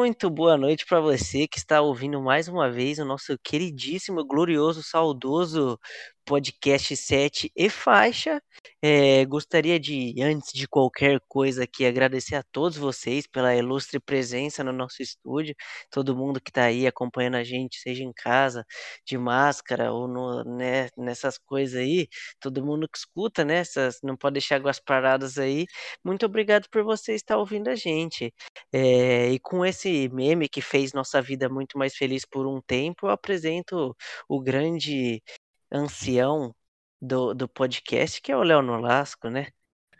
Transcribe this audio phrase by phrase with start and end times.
[0.00, 4.82] Muito boa noite para você que está ouvindo mais uma vez o nosso queridíssimo, glorioso,
[4.82, 5.78] saudoso
[6.24, 8.42] podcast 7 e faixa.
[8.82, 14.64] É, gostaria de, antes de qualquer coisa aqui, agradecer a todos vocês pela ilustre presença
[14.64, 15.54] no nosso estúdio,
[15.90, 18.64] todo mundo que está aí acompanhando a gente, seja em casa,
[19.06, 22.08] de máscara ou no, né, nessas coisas aí,
[22.40, 23.58] todo mundo que escuta, né?
[23.58, 25.66] Essas, não pode deixar águas paradas aí.
[26.04, 28.32] Muito obrigado por você estar ouvindo a gente.
[28.72, 33.06] É, e com esse meme que fez nossa vida muito mais feliz por um tempo,
[33.06, 33.96] eu apresento
[34.28, 35.22] o grande
[35.70, 36.54] ancião
[37.00, 39.48] do, do podcast, que é o Léo Nolasco, né?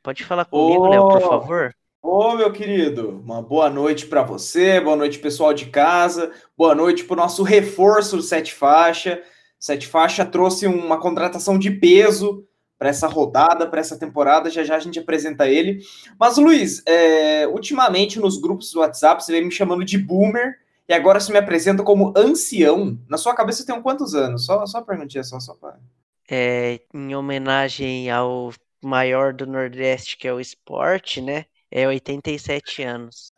[0.03, 1.75] Pode falar comigo, Léo, por favor?
[2.03, 7.05] Ô, meu querido, uma boa noite para você, boa noite, pessoal de casa, boa noite
[7.05, 9.23] para o nosso reforço do Sete Faixa.
[9.59, 12.47] Sete Faixa trouxe uma contratação de peso
[12.79, 15.81] para essa rodada, para essa temporada, já já a gente apresenta ele.
[16.19, 20.57] Mas, Luiz, é, ultimamente nos grupos do WhatsApp você vem me chamando de boomer,
[20.91, 22.99] e agora se me apresenta como ancião.
[23.09, 24.45] Na sua cabeça tem quantos anos?
[24.45, 25.79] Só, só perguntinha, só, só para.
[26.29, 28.53] É, em homenagem ao
[28.83, 31.45] maior do Nordeste, que é o esporte, né?
[31.71, 33.33] É 87 anos.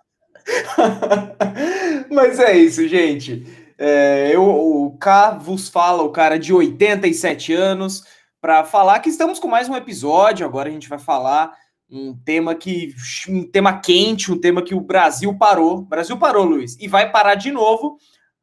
[2.11, 3.47] Mas é isso, gente.
[3.77, 8.03] É, eu, o K vos fala, o cara de 87 anos,
[8.41, 10.47] para falar que estamos com mais um episódio.
[10.47, 11.55] Agora a gente vai falar
[11.93, 12.95] um tema que
[13.29, 15.79] um tema quente, um tema que o Brasil parou.
[15.79, 17.99] O Brasil parou, Luiz, e vai parar de novo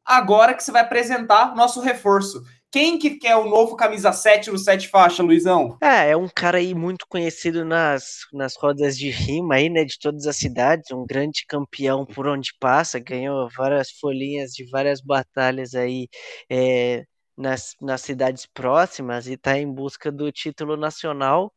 [0.06, 2.42] agora que você vai apresentar nosso reforço.
[2.72, 5.76] Quem que quer o novo camisa 7 no 7 faixa, Luizão?
[5.82, 9.98] É, é um cara aí muito conhecido nas, nas rodas de rima aí, né, de
[9.98, 15.74] todas as cidades, um grande campeão por onde passa, ganhou várias folhinhas de várias batalhas
[15.74, 16.06] aí
[16.48, 17.04] é,
[17.40, 21.52] nas, nas cidades próximas e está em busca do título nacional,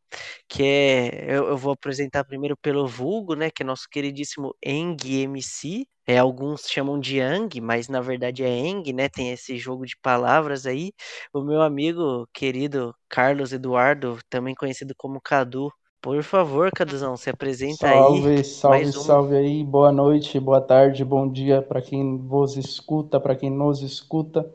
[0.48, 4.98] que é, eu, eu, vou apresentar primeiro pelo vulgo, né, que é nosso queridíssimo Eng
[5.06, 9.86] MC, é, alguns chamam de Yang, mas na verdade é Eng, né, tem esse jogo
[9.86, 10.94] de palavras aí,
[11.34, 15.70] o meu amigo querido Carlos Eduardo, também conhecido como Cadu,
[16.02, 18.44] por favor, Caduzão, se apresenta salve, aí.
[18.44, 18.92] Salve, salve, um...
[18.92, 19.64] salve aí.
[19.64, 24.46] Boa noite, boa tarde, bom dia para quem vos escuta, para quem nos escuta.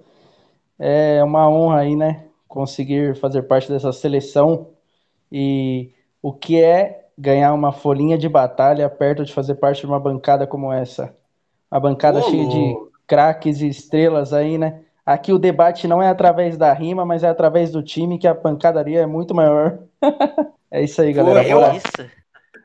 [0.78, 2.24] É uma honra aí, né?
[2.46, 4.68] Conseguir fazer parte dessa seleção
[5.30, 5.90] e
[6.22, 10.46] o que é ganhar uma folhinha de batalha perto de fazer parte de uma bancada
[10.46, 11.14] como essa.
[11.70, 14.80] Uma bancada cheia de craques e estrelas aí, né?
[15.04, 18.34] Aqui o debate não é através da rima, mas é através do time, que a
[18.34, 19.78] pancadaria é muito maior.
[20.70, 21.42] é isso aí, galera.
[21.42, 22.10] Pô, eu,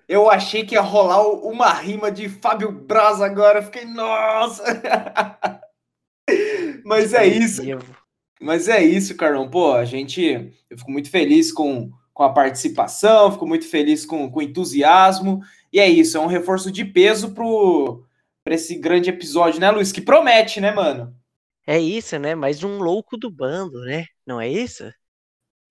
[0.07, 3.62] eu achei que ia rolar uma rima de Fábio Braz agora.
[3.62, 4.63] Fiquei, nossa!
[6.84, 7.63] mas é isso.
[8.44, 9.50] Mas é isso, Carlão.
[9.50, 10.54] Pô, a gente.
[10.70, 15.42] Eu fico muito feliz com, com a participação, fico muito feliz com, com o entusiasmo.
[15.72, 19.94] E é isso, é um reforço de peso para esse grande episódio, né, Luiz?
[19.94, 21.16] Que promete, né, mano?
[21.66, 22.36] É isso, né?
[22.36, 24.06] Mais um louco do bando, né?
[24.28, 24.92] Não é isso?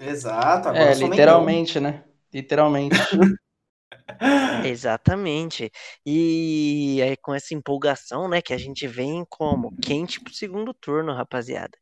[0.01, 0.71] Exato.
[0.71, 2.03] Agora é, literalmente, né?
[2.33, 2.97] Literalmente.
[4.65, 5.71] Exatamente.
[6.07, 11.15] E aí, com essa empolgação, né, que a gente vem como quente pro segundo turno,
[11.15, 11.77] rapaziada.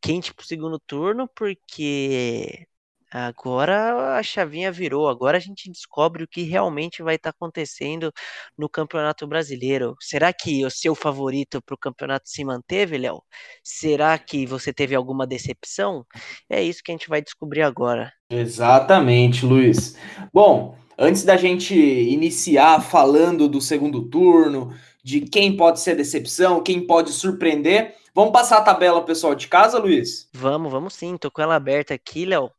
[0.00, 2.66] Quente pro segundo turno, porque
[3.10, 5.08] agora a chavinha virou.
[5.08, 8.12] Agora a gente descobre o que realmente vai estar tá acontecendo
[8.56, 9.96] no Campeonato Brasileiro.
[10.00, 13.22] Será que o seu favorito para o campeonato se manteve, Léo?
[13.62, 16.04] Será que você teve alguma decepção?
[16.48, 18.12] É isso que a gente vai descobrir agora.
[18.30, 19.96] Exatamente, Luiz.
[20.32, 20.76] Bom.
[21.00, 27.12] Antes da gente iniciar falando do segundo turno, de quem pode ser decepção, quem pode
[27.12, 30.28] surpreender, vamos passar a tabela pessoal de casa, Luiz?
[30.34, 31.16] Vamos, vamos sim.
[31.16, 32.50] Tô com ela aberta aqui, Léo.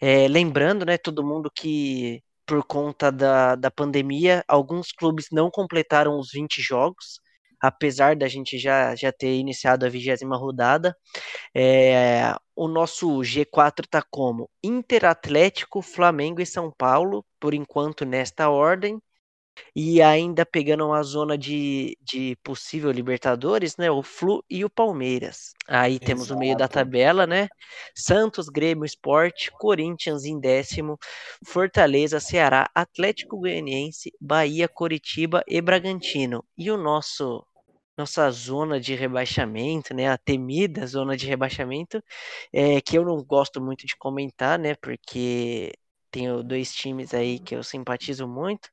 [0.00, 6.18] É, lembrando, né, todo mundo que por conta da, da pandemia, alguns clubes não completaram
[6.18, 7.20] os 20 jogos
[7.62, 10.96] apesar da gente já, já ter iniciado a vigésima rodada.
[11.54, 18.50] É, o nosso G4 está como Inter, Atlético, Flamengo e São Paulo, por enquanto nesta
[18.50, 19.00] ordem.
[19.76, 23.90] E ainda pegando uma zona de, de possível Libertadores, né?
[23.90, 25.52] O Flu e o Palmeiras.
[25.68, 26.06] Aí Exato.
[26.06, 27.48] temos o meio da tabela, né?
[27.94, 30.98] Santos, Grêmio, Esporte, Corinthians em décimo,
[31.46, 36.42] Fortaleza, Ceará, Atlético Goianiense, Bahia, Coritiba e Bragantino.
[36.56, 37.44] E o nosso
[37.96, 40.08] nossa zona de rebaixamento, né?
[40.08, 42.02] A temida zona de rebaixamento,
[42.52, 44.74] é, que eu não gosto muito de comentar, né?
[44.76, 45.72] Porque
[46.10, 48.70] tenho dois times aí que eu simpatizo muito.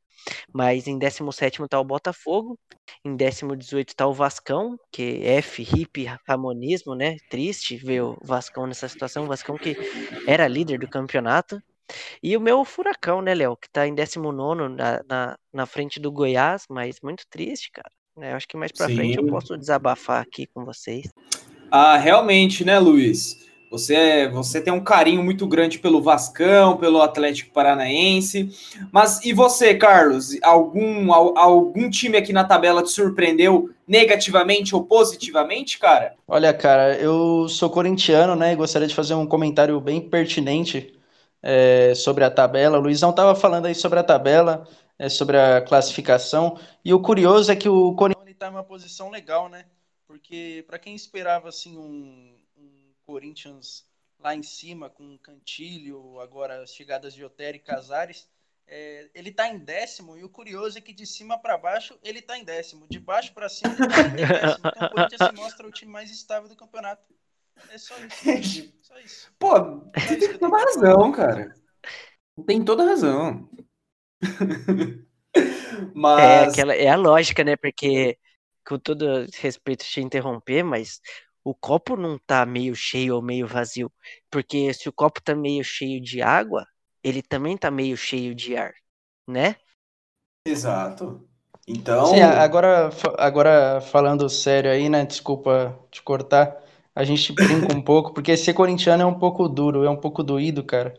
[0.53, 2.59] Mas em 17 tá o Botafogo,
[3.05, 7.17] em 18 tá o Vascão, que é F, hip, ramonismo, né?
[7.29, 9.75] Triste ver o Vascão nessa situação, o Vascão que
[10.27, 11.61] era líder do campeonato.
[12.23, 16.11] E o meu Furacão, né, Léo, que tá em 19 na, na, na frente do
[16.11, 18.95] Goiás, mas muito triste, cara É, acho que mais pra Sim.
[18.95, 21.07] frente eu posso desabafar aqui com vocês.
[21.71, 23.47] Ah, realmente, né, Luiz?
[23.71, 28.49] Você, é, você tem um carinho muito grande pelo Vascão, pelo Atlético Paranaense.
[28.91, 30.35] Mas e você, Carlos?
[30.41, 36.15] Algum, algum time aqui na tabela te surpreendeu negativamente ou positivamente, cara?
[36.27, 38.53] Olha, cara, eu sou corintiano, né?
[38.53, 40.91] E gostaria de fazer um comentário bem pertinente
[41.43, 42.79] é, sobre a tabela.
[42.79, 44.67] O Luizão estava falando aí sobre a tabela,
[44.99, 46.59] é, sobre a classificação.
[46.85, 49.65] E o curioso é que o Corinthians está em uma posição legal, né?
[50.05, 52.35] Porque para quem esperava assim um
[53.09, 53.87] Corinthians
[54.19, 58.27] lá em cima, com Cantilho, agora as chegadas de Otero e Casares,
[58.67, 62.19] é, ele está em décimo, e o curioso é que de cima para baixo ele
[62.19, 64.61] está em décimo, de baixo para cima ele está em décimo.
[64.67, 67.03] Então o Corinthians se mostra o time mais estável do campeonato.
[67.71, 68.71] É só isso.
[68.81, 69.31] Só isso.
[69.37, 71.53] Pô, você tem toda razão, cara.
[72.47, 73.47] Tem toda razão.
[75.93, 76.17] mas...
[76.17, 77.55] É, aquela, é a lógica, né?
[77.55, 78.17] Porque,
[78.67, 80.99] com todo respeito te interromper, mas
[81.43, 83.91] o copo não tá meio cheio ou meio vazio.
[84.29, 86.65] Porque se o copo tá meio cheio de água,
[87.03, 88.73] ele também tá meio cheio de ar,
[89.27, 89.55] né?
[90.45, 91.27] Exato.
[91.67, 92.03] Então.
[92.03, 95.05] Sim, agora, agora falando sério aí, né?
[95.05, 96.63] Desculpa te cortar.
[96.95, 100.23] A gente brinca um pouco, porque ser corintiano é um pouco duro, é um pouco
[100.23, 100.93] doído, cara.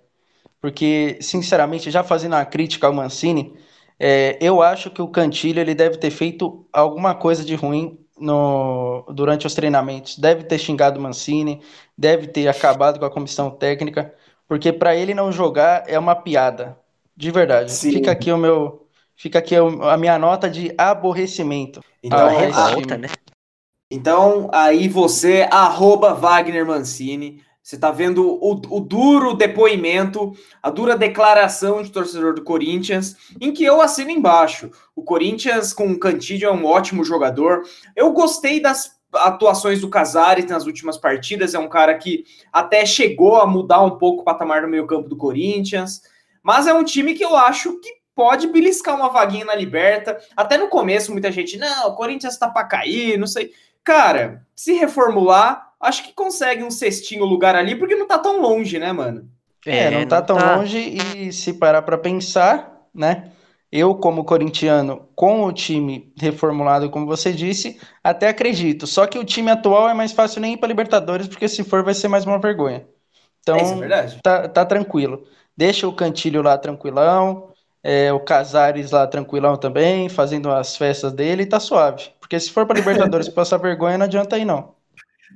[0.60, 3.54] Porque, sinceramente, já fazendo a crítica ao Mancini,
[3.98, 9.04] é, eu acho que o Cantilho ele deve ter feito alguma coisa de ruim no,
[9.12, 10.18] durante os treinamentos.
[10.18, 11.62] Deve ter xingado o Mancini,
[11.96, 14.14] deve ter acabado com a comissão técnica,
[14.46, 16.78] porque para ele não jogar é uma piada.
[17.16, 17.72] De verdade.
[17.72, 17.92] Sim.
[17.92, 18.86] Fica aqui o meu.
[19.14, 21.82] Fica aqui a minha nota de aborrecimento.
[22.02, 23.08] Então, a revolta, né?
[23.90, 30.96] Então, aí você, arroba Wagner Mancini, você está vendo o, o, duro depoimento, a dura
[30.96, 34.70] declaração de torcedor do Corinthians, em que eu assino embaixo.
[34.96, 37.62] O Corinthians com o Cantídio é um ótimo jogador.
[37.94, 41.54] Eu gostei das atuações do Casares nas últimas partidas.
[41.54, 45.16] É um cara que até chegou a mudar um pouco o patamar no meio-campo do
[45.16, 46.02] Corinthians.
[46.42, 50.18] Mas é um time que eu acho que pode beliscar uma vaguinha na Liberta.
[50.36, 53.52] Até no começo, muita gente, não, o Corinthians tá para cair, não sei.
[53.84, 58.78] Cara, se reformular, acho que consegue um cestinho lugar ali, porque não tá tão longe,
[58.78, 59.28] né, mano?
[59.66, 60.56] É, é não tá não tão tá...
[60.56, 63.30] longe e se parar para pensar, né?
[63.72, 68.84] Eu, como corintiano, com o time reformulado, como você disse, até acredito.
[68.84, 71.84] Só que o time atual é mais fácil nem ir para Libertadores, porque se for
[71.84, 72.84] vai ser mais uma vergonha.
[73.40, 75.24] Então, é, é tá, tá tranquilo.
[75.56, 77.52] Deixa o Cantilho lá tranquilão,
[77.82, 82.10] é, o Casares lá tranquilão também, fazendo as festas dele, e tá suave.
[82.18, 84.74] Porque se for para Libertadores passar vergonha, não adianta aí não.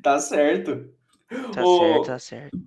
[0.02, 0.90] Tá certo.
[1.28, 2.58] Tá certo, tá certo.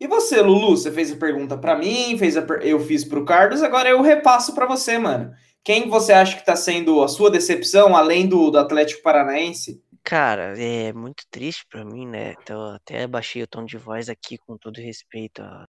[0.00, 0.76] E você, Lulu?
[0.76, 2.64] Você fez a pergunta para mim, fez a per...
[2.64, 5.32] eu fiz para o Carlos, agora eu repasso para você, mano.
[5.64, 9.82] Quem você acha que está sendo a sua decepção, além do, do Atlético Paranaense?
[10.02, 12.34] Cara, é muito triste para mim, né?
[12.40, 15.66] Então, até baixei o tom de voz aqui com todo respeito a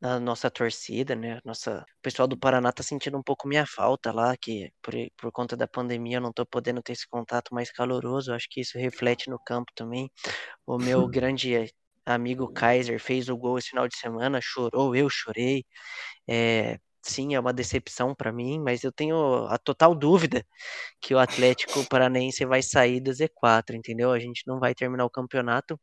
[0.00, 1.40] na nossa torcida, né?
[1.44, 5.32] Nossa, o pessoal do Paraná tá sentindo um pouco minha falta lá, que por, por
[5.32, 8.32] conta da pandemia eu não tô podendo ter esse contato mais caloroso.
[8.32, 10.10] Acho que isso reflete no campo também.
[10.66, 11.72] O meu grande
[12.06, 15.64] amigo Kaiser fez o gol esse final de semana, chorou, eu chorei.
[16.28, 20.44] É, sim, é uma decepção para mim, mas eu tenho a total dúvida
[21.00, 24.12] que o Atlético Paranense vai sair do Z4, entendeu?
[24.12, 25.80] A gente não vai terminar o campeonato,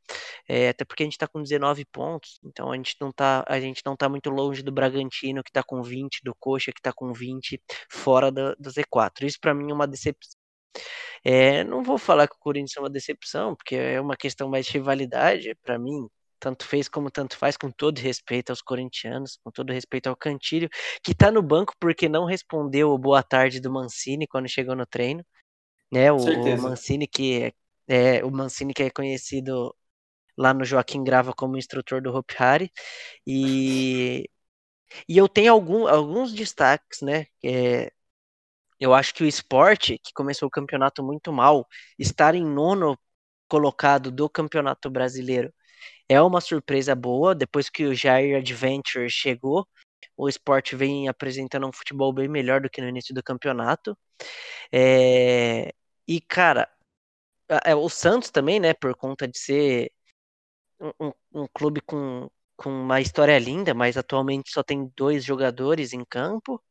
[0.47, 3.59] é, até porque a gente está com 19 pontos, então a gente não tá, a
[3.59, 6.93] gente não tá muito longe do Bragantino, que está com 20, do Coxa, que está
[6.93, 9.23] com 20, fora do, do Z4.
[9.23, 10.37] Isso para mim é uma decepção.
[11.23, 14.65] É, não vou falar que o Corinthians é uma decepção, porque é uma questão mais
[14.65, 15.55] de rivalidade.
[15.63, 16.07] Para mim,
[16.39, 20.69] tanto fez como tanto faz, com todo respeito aos corintianos, com todo respeito ao Cantilho,
[21.03, 24.85] que tá no banco porque não respondeu o boa tarde do Mancini quando chegou no
[24.85, 25.25] treino,
[25.91, 26.11] né?
[26.11, 27.53] O, o Mancini que
[27.87, 29.75] é, é, o Mancini que é conhecido
[30.37, 32.71] lá no Joaquim Grava como instrutor do Hope Hari
[33.25, 34.29] e
[35.07, 37.27] e eu tenho algum, alguns destaques, né?
[37.43, 37.91] É,
[38.79, 41.67] eu acho que o esporte, que começou o campeonato muito mal,
[41.97, 42.97] estar em nono
[43.47, 45.53] colocado do campeonato brasileiro
[46.09, 47.35] é uma surpresa boa.
[47.35, 49.67] Depois que o Jair Adventure chegou,
[50.15, 53.97] o esporte vem apresentando um futebol bem melhor do que no início do campeonato.
[54.71, 55.73] É...
[56.07, 56.69] E, cara,
[57.65, 59.91] é, o Santos também, né, por conta de ser
[60.79, 66.03] um, um clube com, com uma história linda, mas atualmente só tem dois jogadores em
[66.05, 66.61] campo.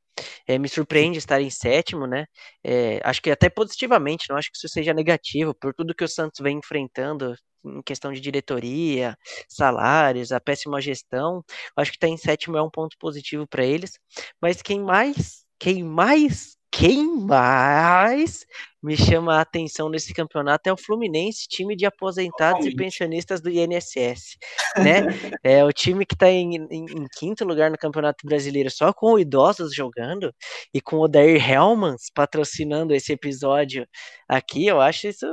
[0.46, 2.26] É, me surpreende estar em sétimo, né?
[2.64, 6.08] É, acho que até positivamente, não acho que isso seja negativo, por tudo que o
[6.08, 7.34] Santos vem enfrentando
[7.66, 9.16] em questão de diretoria,
[9.48, 11.44] salários, a péssima gestão.
[11.76, 13.98] Acho que estar tá em sétimo é um ponto positivo para eles.
[14.40, 18.44] Mas quem mais, quem mais quem mais
[18.82, 22.74] me chama a atenção nesse campeonato é o Fluminense, time de aposentados Totalmente.
[22.74, 24.36] e pensionistas do INSS,
[24.76, 25.00] né?
[25.42, 29.18] é o time que está em, em, em, quinto lugar no Campeonato Brasileiro, só com
[29.18, 30.32] idosos jogando
[30.72, 33.88] e com o Dair Helmans patrocinando esse episódio
[34.28, 35.26] aqui, eu acho isso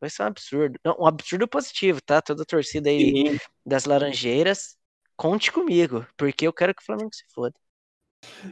[0.00, 2.22] vai ser um absurdo, um absurdo positivo, tá?
[2.22, 3.38] Toda a torcida aí Sim.
[3.64, 4.74] das Laranjeiras,
[5.16, 7.54] conte comigo, porque eu quero que o Flamengo se foda.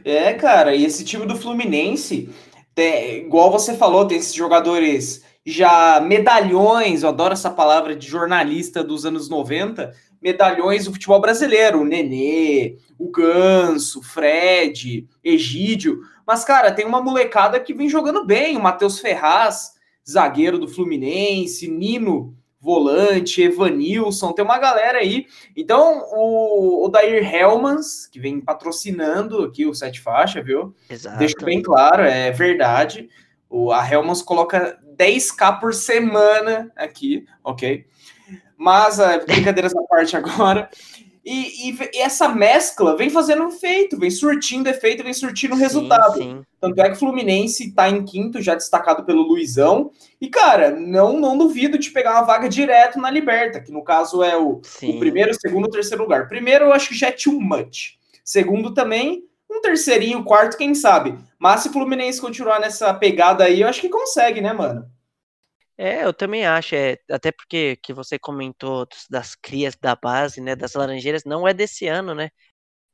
[0.03, 2.29] É, cara, e esse time do Fluminense
[2.73, 8.83] tem, igual você falou, tem esses jogadores já medalhões, eu adoro essa palavra de jornalista
[8.83, 16.71] dos anos 90, medalhões do futebol brasileiro, o Nenê, o Ganso, Fred, Egídio, mas cara,
[16.71, 19.73] tem uma molecada que vem jogando bem, o Matheus Ferraz,
[20.07, 22.35] zagueiro do Fluminense, Nino,
[22.67, 25.25] volante, Evanilson, tem uma galera aí.
[25.55, 30.75] Então, o, o Dair Helmans, que vem patrocinando aqui o Sete Faixa, viu?
[30.89, 31.17] Exato.
[31.17, 33.07] Deixa bem claro, é verdade.
[33.49, 37.85] O, a Helmans coloca 10k por semana aqui, ok?
[38.57, 40.69] Mas, uh, brincadeiras à parte agora.
[41.29, 46.13] E, e, e, essa mescla vem fazendo efeito, vem surtindo efeito, vem surtindo sim, resultado.
[46.13, 46.41] Sim.
[46.61, 49.91] Tanto é que o Fluminense está em quinto, já destacado pelo Luizão.
[50.21, 54.23] E, cara, não, não duvido de pegar uma vaga direto na Liberta, que no caso
[54.23, 56.29] é o, o primeiro, segundo, terceiro lugar.
[56.29, 57.97] Primeiro, eu acho que já é too much.
[58.23, 61.17] Segundo, também, um terceirinho, quarto, quem sabe.
[61.37, 64.85] Mas se o Fluminense continuar nessa pegada aí, eu acho que consegue, né, mano?
[65.77, 70.55] É, eu também acho, é, até porque que você comentou das crias da base, né,
[70.55, 72.29] das Laranjeiras, não é desse ano, né,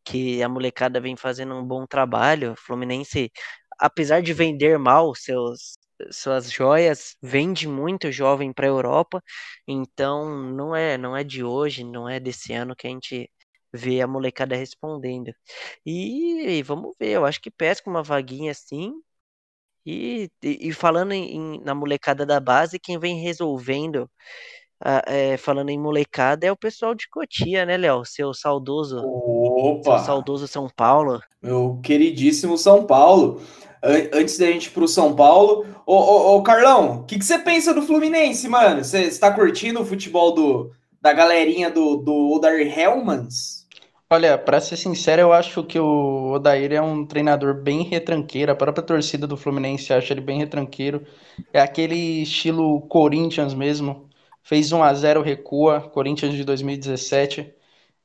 [0.05, 2.53] que a molecada vem fazendo um bom trabalho.
[2.53, 3.31] O Fluminense,
[3.79, 5.77] apesar de vender mal seus
[6.11, 9.23] suas joias, vende muito jovem para a Europa,
[9.67, 13.31] então não é, não é de hoje, não é desse ano que a gente
[13.73, 15.33] vê a molecada respondendo.
[15.85, 18.93] E, e vamos ver, eu acho que pesca uma vaguinha assim,
[19.85, 24.09] e, e, falando em, na molecada da base, quem vem resolvendo,
[25.05, 28.05] é, falando em molecada, é o pessoal de Cotia, né, Léo?
[28.05, 29.01] Seu saudoso.
[29.03, 29.97] Opa!
[29.97, 31.21] Seu saudoso São Paulo.
[31.41, 33.41] Meu queridíssimo São Paulo.
[34.13, 37.37] Antes da gente ir pro São Paulo, ô, ô, ô Carlão, o que, que você
[37.37, 38.81] pensa do Fluminense, mano?
[38.81, 40.71] Você está curtindo o futebol do,
[41.01, 43.62] da galerinha do, do Odair Helmans?
[44.13, 48.51] Olha, para ser sincero, eu acho que o Odair é um treinador bem retranqueiro.
[48.51, 51.03] A própria torcida do Fluminense acha ele bem retranqueiro.
[51.51, 54.07] É aquele estilo Corinthians mesmo.
[54.43, 57.51] Fez 1 a 0 recua, Corinthians de 2017.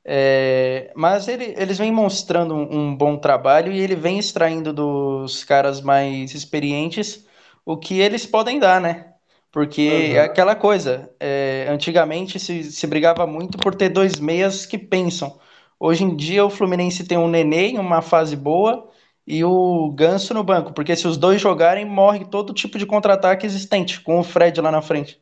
[0.03, 5.43] É, mas ele, eles vêm mostrando um, um, bom trabalho e ele vem extraindo dos
[5.43, 7.23] caras mais experientes
[7.63, 9.13] o que eles podem dar, né?
[9.51, 10.15] Porque uhum.
[10.15, 11.11] é aquela coisa.
[11.19, 15.39] É, antigamente se, se brigava muito por ter dois meias que pensam.
[15.79, 18.89] Hoje em dia o Fluminense tem um Nenê em uma fase boa
[19.25, 23.45] e o Ganso no banco, porque se os dois jogarem, morre todo tipo de contra-ataque
[23.45, 25.21] existente, com o Fred lá na frente.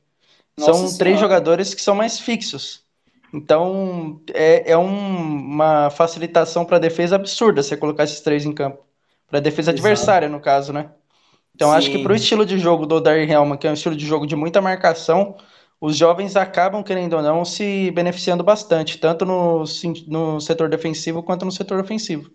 [0.57, 0.97] Nossa são senhora.
[0.97, 2.85] três jogadores que são mais fixos.
[3.33, 8.53] Então é, é um, uma facilitação para a defesa absurda você colocar esses três em
[8.53, 8.85] campo.
[9.27, 9.77] Para a defesa Exato.
[9.81, 10.91] adversária, no caso, né?
[11.55, 11.77] Então Sim.
[11.77, 14.05] acho que para o estilo de jogo do Odair Helman, que é um estilo de
[14.05, 15.37] jogo de muita marcação,
[15.79, 19.63] os jovens acabam, querendo ou não, se beneficiando bastante, tanto no,
[20.07, 22.31] no setor defensivo quanto no setor ofensivo.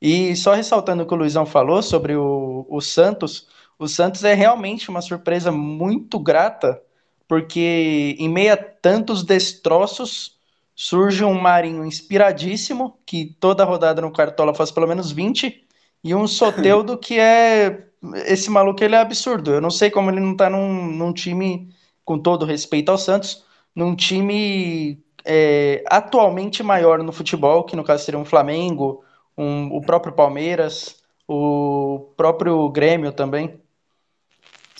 [0.00, 4.34] E só ressaltando o que o Luizão falou sobre o, o Santos, o Santos é
[4.34, 6.82] realmente uma surpresa muito grata,
[7.26, 10.38] porque em meio a tantos destroços,
[10.74, 15.66] surge um Marinho inspiradíssimo, que toda rodada no Cartola faz pelo menos 20,
[16.04, 17.88] e um Soteudo que é.
[18.26, 19.52] Esse maluco ele é absurdo.
[19.52, 21.72] Eu não sei como ele não tá num, num time
[22.04, 23.44] com todo respeito ao Santos,
[23.74, 29.04] num time é, atualmente maior no futebol, que no caso seria um Flamengo,
[29.36, 33.60] um, o próprio Palmeiras, o próprio Grêmio também.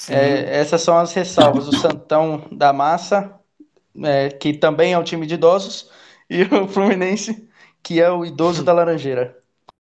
[0.09, 1.69] É, essas são as ressalvas.
[1.69, 3.39] O Santão da Massa,
[4.03, 5.91] é, que também é um time de idosos,
[6.29, 7.49] e o Fluminense,
[7.83, 9.39] que é o idoso da Laranjeira.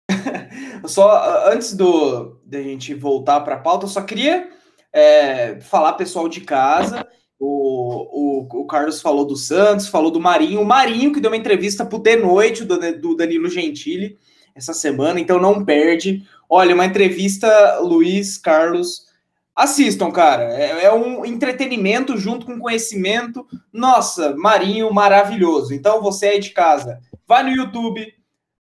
[0.85, 4.51] Só antes do da gente voltar para a pauta, eu só queria
[4.91, 7.07] é, falar pessoal de casa
[7.45, 10.61] o, o, o, Carlos falou do Santos, falou do Marinho.
[10.61, 14.17] O Marinho que deu uma entrevista pro De Noite do, do Danilo Gentili
[14.55, 16.23] essa semana, então não perde.
[16.49, 19.11] Olha, uma entrevista, Luiz, Carlos.
[19.53, 20.53] Assistam, cara.
[20.53, 23.45] É, é um entretenimento junto com conhecimento.
[23.71, 25.73] Nossa, Marinho maravilhoso.
[25.73, 28.13] Então você aí de casa, vai no YouTube,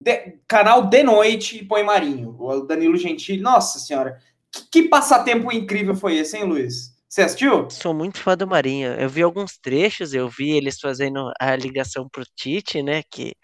[0.00, 2.36] de, canal De Noite e põe Marinho.
[2.38, 3.42] O Danilo Gentili.
[3.42, 4.18] Nossa senhora,
[4.52, 6.96] que, que passatempo incrível foi esse, hein, Luiz?
[7.08, 7.70] Você assistiu?
[7.70, 8.92] Sou muito fã do Marinho.
[8.92, 13.02] Eu vi alguns trechos, eu vi eles fazendo a ligação pro Tite, né?
[13.10, 13.34] Que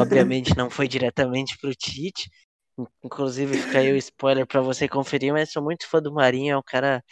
[0.00, 2.30] obviamente não foi diretamente pro Tite.
[3.04, 6.58] Inclusive, fica aí o spoiler para você conferir, mas sou muito fã do Marinho, é
[6.58, 7.02] um cara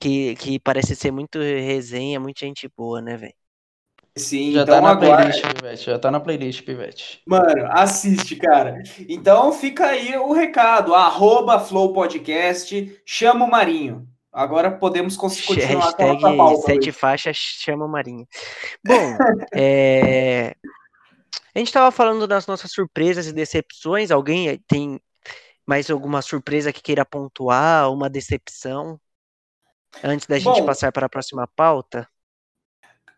[0.00, 3.34] que, que parece ser muito resenha, muita gente boa, né, velho?
[4.16, 5.16] Sim, já então tá na agora...
[5.16, 5.84] playlist, Pivete.
[5.84, 7.22] Já tá na playlist, Pivete.
[7.26, 8.82] Mano, assiste, cara.
[9.06, 10.94] Então fica aí o recado.
[10.94, 14.08] Arroba Flow Podcast, chama o Marinho.
[14.36, 16.66] Agora podemos continuar Hashtag com a pauta.
[16.66, 18.28] Sete faixas, chama o Marinho.
[18.84, 19.16] Bom,
[19.56, 20.54] é...
[21.54, 24.10] a gente tava falando das nossas surpresas e decepções.
[24.10, 25.00] Alguém tem
[25.64, 27.90] mais alguma surpresa que queira pontuar?
[27.90, 29.00] Uma decepção?
[30.04, 32.06] Antes da gente Bom, passar para a próxima pauta?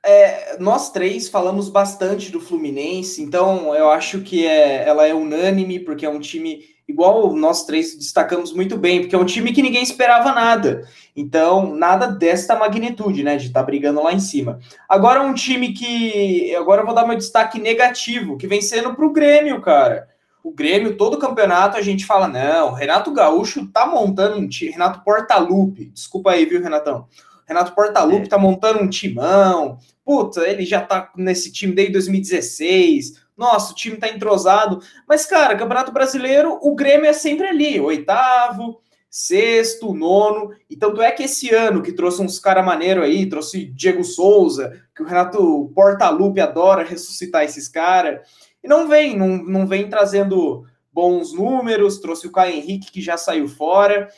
[0.05, 5.81] É, nós três falamos bastante do Fluminense, então eu acho que é, ela é unânime,
[5.81, 9.63] porque é um time igual nós três destacamos muito bem, porque é um time que
[9.63, 10.89] ninguém esperava nada.
[11.15, 14.59] Então, nada desta magnitude, né, de estar tá brigando lá em cima.
[14.89, 19.13] Agora um time que agora eu vou dar meu destaque negativo, que vem sendo pro
[19.13, 20.09] Grêmio, cara.
[20.43, 24.71] O Grêmio, todo campeonato, a gente fala: não, Renato Gaúcho tá montando um time.
[24.71, 27.07] Renato Portaluppi, desculpa aí, viu, Renatão?
[27.49, 28.29] Renato Portaluppi é.
[28.29, 29.79] tá montando um timão.
[30.05, 33.15] Puta, ele já tá nesse time desde 2016.
[33.35, 34.81] Nossa, o time tá entrosado.
[35.09, 40.51] Mas, cara, Campeonato Brasileiro, o Grêmio é sempre ali, oitavo, sexto, nono.
[40.69, 44.83] E tanto é que esse ano que trouxe uns cara maneiro aí, trouxe Diego Souza,
[44.95, 48.21] que o Renato Portaluppi adora ressuscitar esses caras.
[48.63, 53.17] E não vem, não, não vem trazendo bons números, trouxe o Caio Henrique que já
[53.17, 54.09] saiu fora.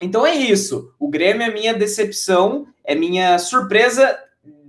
[0.00, 0.94] Então é isso.
[0.98, 4.18] O Grêmio é minha decepção, é minha surpresa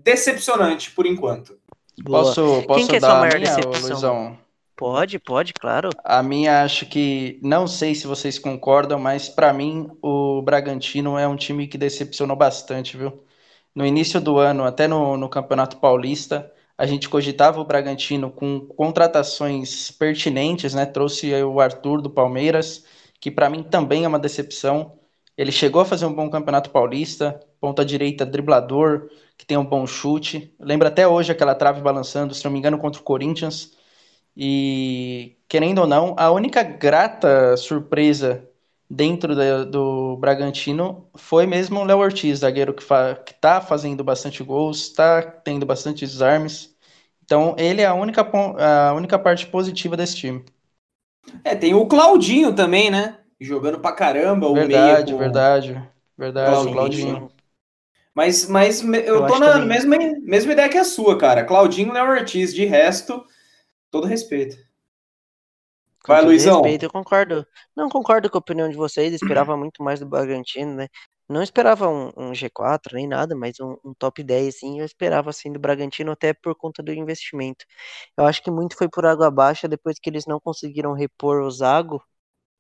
[0.03, 1.57] decepcionante por enquanto.
[2.03, 3.89] Posso, posso Quem que é dar sua maior minha, decepção?
[3.89, 4.37] Luizão?
[4.75, 5.89] Pode, pode, claro.
[6.03, 11.27] A minha acho que não sei se vocês concordam, mas para mim o Bragantino é
[11.27, 13.23] um time que decepcionou bastante, viu?
[13.75, 18.59] No início do ano, até no, no Campeonato Paulista, a gente cogitava o Bragantino com
[18.59, 20.85] contratações pertinentes, né?
[20.85, 22.83] Trouxe o Arthur do Palmeiras,
[23.19, 24.97] que para mim também é uma decepção.
[25.41, 29.87] Ele chegou a fazer um bom campeonato paulista, ponta direita, driblador, que tem um bom
[29.87, 30.55] chute.
[30.59, 33.75] Lembra até hoje aquela trave balançando, se não me engano, contra o Corinthians.
[34.37, 38.47] E, querendo ou não, a única grata surpresa
[38.87, 44.03] dentro do, do Bragantino foi mesmo o Léo Ortiz, zagueiro que, fa que tá fazendo
[44.03, 46.75] bastante gols, está tendo bastante desarmes.
[47.23, 48.21] Então, ele é a única,
[48.91, 50.45] a única parte positiva desse time.
[51.43, 53.20] É, tem o Claudinho também, né?
[53.41, 54.53] Jogando pra caramba.
[54.53, 55.89] Verdade, o meio verdade.
[56.17, 56.73] Verdade, Claudinho.
[56.73, 57.31] Claudinho.
[58.13, 61.45] Mas, mas eu, eu tô na mesma, mesma ideia que a sua, cara.
[61.45, 63.25] Claudinho e Léo Ortiz, de resto,
[63.89, 64.57] todo respeito.
[66.03, 66.61] Com Vai, Luizão.
[66.61, 67.47] Respeito, eu concordo.
[67.75, 70.87] Não concordo com a opinião de vocês, esperava muito mais do Bragantino, né?
[71.29, 75.29] Não esperava um, um G4 nem nada, mas um, um, top 10, assim, eu esperava
[75.29, 77.63] assim do Bragantino até por conta do investimento.
[78.17, 81.49] Eu acho que muito foi por água abaixo depois que eles não conseguiram repor o
[81.49, 82.03] Zago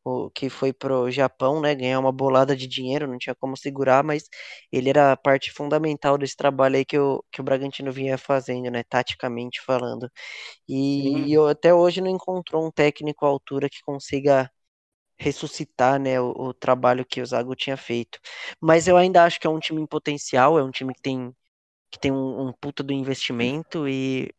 [0.03, 4.03] o que foi pro Japão, né, ganhar uma bolada de dinheiro, não tinha como segurar,
[4.03, 4.23] mas
[4.71, 8.71] ele era a parte fundamental desse trabalho aí que o, que o Bragantino vinha fazendo,
[8.71, 10.09] né, taticamente falando.
[10.67, 14.51] E eu, até hoje não encontrou um técnico à altura que consiga
[15.17, 18.19] ressuscitar, né, o, o, trabalho que o Zago tinha feito.
[18.59, 21.33] Mas eu ainda acho que é um time em potencial, é um time que tem
[21.91, 24.31] que tem um, um puta do investimento e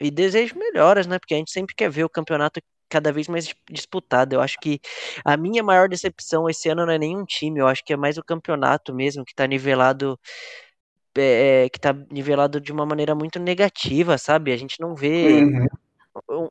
[0.00, 1.18] e desejo melhoras, né?
[1.18, 4.34] Porque a gente sempre quer ver o campeonato cada vez mais disputado.
[4.34, 4.80] Eu acho que
[5.24, 8.18] a minha maior decepção esse ano não é nenhum time, eu acho que é mais
[8.18, 10.18] o campeonato mesmo, que está nivelado.
[11.18, 14.52] É, que tá nivelado de uma maneira muito negativa, sabe?
[14.52, 15.66] A gente não vê uhum.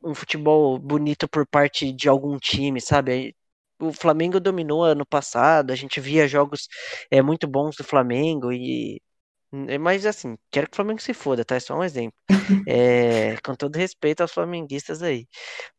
[0.04, 3.36] um, um, futebol bonito por parte de algum time, sabe?
[3.78, 6.68] O Flamengo dominou ano passado, a gente via jogos
[7.12, 9.00] é, muito bons do Flamengo e
[9.80, 11.56] mas assim, quero que o Flamengo se foda, tá?
[11.56, 12.16] É só um exemplo.
[12.68, 15.26] É, com todo respeito aos flamenguistas aí.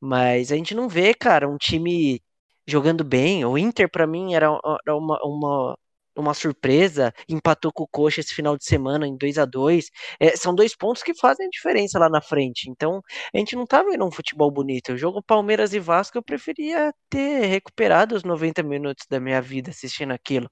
[0.02, 2.22] Mas a gente não vê, cara, um time
[2.68, 3.46] jogando bem.
[3.46, 4.48] O Inter, para mim, era,
[4.86, 5.78] era uma, uma,
[6.18, 10.36] uma surpresa, empatou com o Coxa esse final de semana em 2 a 2 é,
[10.36, 12.70] São dois pontos que fazem a diferença lá na frente.
[12.70, 13.02] Então,
[13.34, 14.94] a gente não tá vendo um futebol bonito.
[14.94, 19.70] O jogo Palmeiras e Vasco, eu preferia ter recuperado os 90 minutos da minha vida
[19.70, 20.50] assistindo aquilo.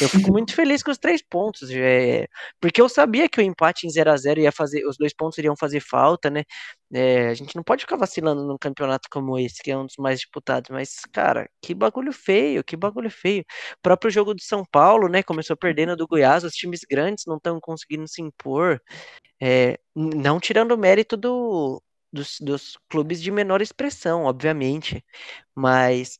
[0.00, 2.26] Eu fico muito feliz com os três pontos, é,
[2.60, 5.38] porque eu sabia que o empate em 0 a 0 ia fazer, os dois pontos
[5.38, 6.44] iriam fazer falta, né?
[6.92, 9.96] É, a gente não pode ficar vacilando num campeonato como esse, que é um dos
[9.98, 13.42] mais disputados, mas, cara, que bagulho feio, que bagulho feio.
[13.74, 15.22] O próprio jogo do São Paulo, né?
[15.22, 18.80] Começou perdendo do Goiás, os times grandes não estão conseguindo se impor.
[19.42, 25.04] É, não tirando o mérito do, dos, dos clubes de menor expressão, obviamente.
[25.54, 26.18] Mas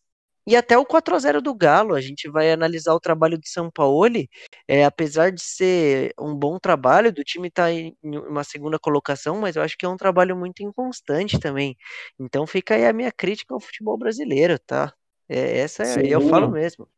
[0.49, 3.51] e até o 4 a 0 do Galo, a gente vai analisar o trabalho de
[3.51, 4.09] São Paulo,
[4.67, 9.39] é, apesar de ser um bom trabalho, do time estar tá em uma segunda colocação,
[9.39, 11.77] mas eu acho que é um trabalho muito inconstante também.
[12.19, 14.91] Então fica aí a minha crítica ao futebol brasileiro, tá?
[15.29, 16.89] É, essa é, eu falo mesmo.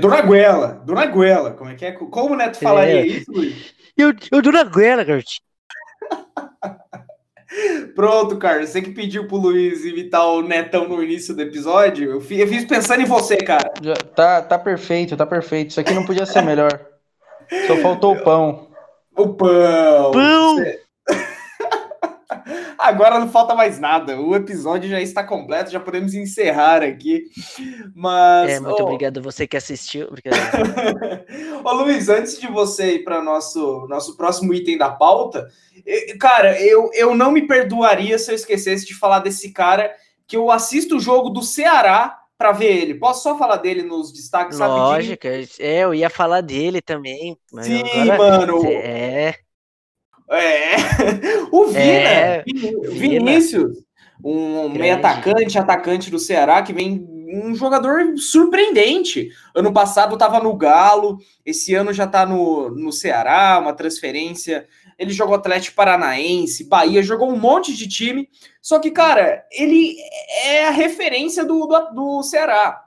[0.00, 1.92] Dona Guela, Dona Guela, como é que é?
[1.92, 3.06] Como o Neto falaria é.
[3.06, 3.74] isso, Luiz?
[3.94, 5.04] Eu, eu Dona Guela.
[7.94, 8.70] Pronto, Carlos.
[8.70, 12.46] Você que pediu pro Luiz imitar o Netão no início do episódio, eu fiz, eu
[12.46, 13.72] fiz pensando em você, cara.
[13.82, 15.70] Já, tá, tá perfeito, tá perfeito.
[15.70, 16.80] Isso aqui não podia ser melhor.
[17.66, 18.70] Só faltou o pão.
[19.16, 20.12] O pão!
[20.12, 20.56] Pão!
[20.56, 20.80] Você...
[22.80, 24.18] Agora não falta mais nada.
[24.18, 27.24] O episódio já está completo, já podemos encerrar aqui.
[27.94, 28.50] Mas.
[28.50, 28.84] É, muito oh...
[28.84, 30.08] obrigado você que assistiu.
[31.62, 35.48] Ô, Luiz, antes de você ir para nosso nosso próximo item da pauta,
[36.18, 39.92] cara, eu, eu não me perdoaria se eu esquecesse de falar desse cara
[40.26, 42.94] que eu assisto o jogo do Ceará para ver ele.
[42.94, 45.48] Posso só falar dele nos destaques Lógico, rapidinho?
[45.60, 47.36] é, eu ia falar dele também.
[47.60, 48.16] Sim, agora...
[48.16, 48.66] mano.
[48.66, 49.34] É.
[50.30, 50.76] É.
[51.50, 52.44] O Vina, é,
[52.92, 53.78] Vinícius,
[54.22, 59.30] um meio atacante, atacante do Ceará, que vem um jogador surpreendente.
[59.54, 64.66] Ano passado estava no Galo, esse ano já está no, no Ceará, uma transferência.
[64.98, 68.28] Ele jogou Atlético Paranaense, Bahia, jogou um monte de time.
[68.60, 69.96] Só que, cara, ele
[70.44, 72.84] é a referência do, do, do Ceará.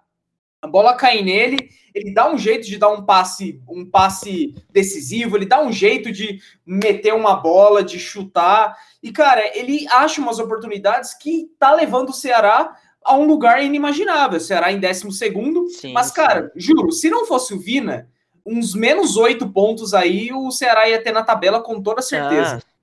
[0.62, 5.38] A bola cai nele, ele dá um jeito de dar um passe, um passe decisivo,
[5.38, 8.76] ele dá um jeito de meter uma bola, de chutar.
[9.02, 14.38] E, cara, ele acha umas oportunidades que tá levando o Ceará a um lugar inimaginável.
[14.38, 15.68] O Ceará em 12 segundo.
[15.94, 16.60] Mas, cara, sim.
[16.60, 18.10] juro, se não fosse o Vina,
[18.46, 22.58] uns menos oito pontos aí, o Ceará ia ter na tabela com toda certeza.
[22.58, 22.74] Ah,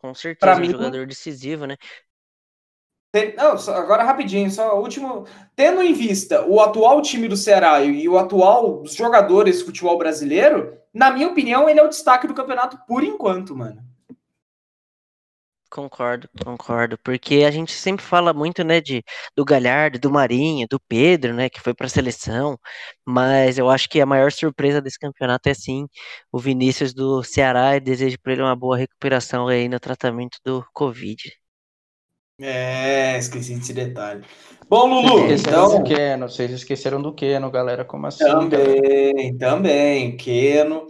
[0.00, 1.76] com certeza, pra um mim, jogador decisivo, né?
[3.36, 5.26] Não, agora rapidinho, só último.
[5.56, 10.78] Tendo em vista o atual time do Ceará e o atual jogadores de futebol brasileiro,
[10.94, 13.82] na minha opinião, ele é o destaque do campeonato por enquanto, mano.
[15.70, 19.04] Concordo, concordo, porque a gente sempre fala muito, né, de
[19.36, 22.58] do Galhardo, do Marinho, do Pedro, né, que foi para a seleção,
[23.06, 25.86] mas eu acho que a maior surpresa desse campeonato é sim
[26.32, 30.64] o Vinícius do Ceará e desejo para ele uma boa recuperação aí no tratamento do
[30.72, 31.39] Covid.
[32.40, 34.22] É, esqueci desse detalhe.
[34.68, 35.78] Bom, Lulu, então...
[35.78, 38.24] do Keno, vocês esqueceram do Keno, galera, como assim?
[38.24, 40.86] Também, também, Keno,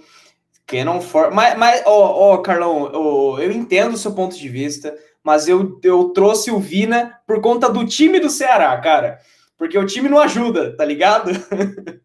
[0.67, 1.31] Keno for...
[1.33, 5.81] Mas, mas ó, ó, Carlão, ó, eu entendo o seu ponto de vista, mas eu,
[5.83, 9.19] eu trouxe o Vina por conta do time do Ceará, cara,
[9.57, 11.31] porque o time não ajuda, tá ligado?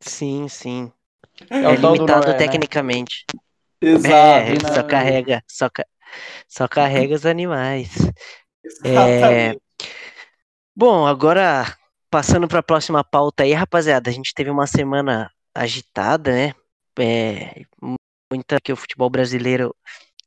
[0.00, 0.92] Sim, sim.
[1.50, 2.34] É, é limitado Noé, né?
[2.34, 3.24] tecnicamente.
[3.82, 3.90] Né?
[3.90, 4.66] Exato.
[4.66, 5.68] É, só carrega, só,
[6.48, 7.90] só carrega os animais.
[8.84, 9.56] É...
[10.74, 11.76] Bom, agora
[12.10, 16.54] passando para a próxima pauta aí, rapaziada, a gente teve uma semana agitada, né?
[16.98, 17.62] É,
[18.32, 19.74] muita que o futebol brasileiro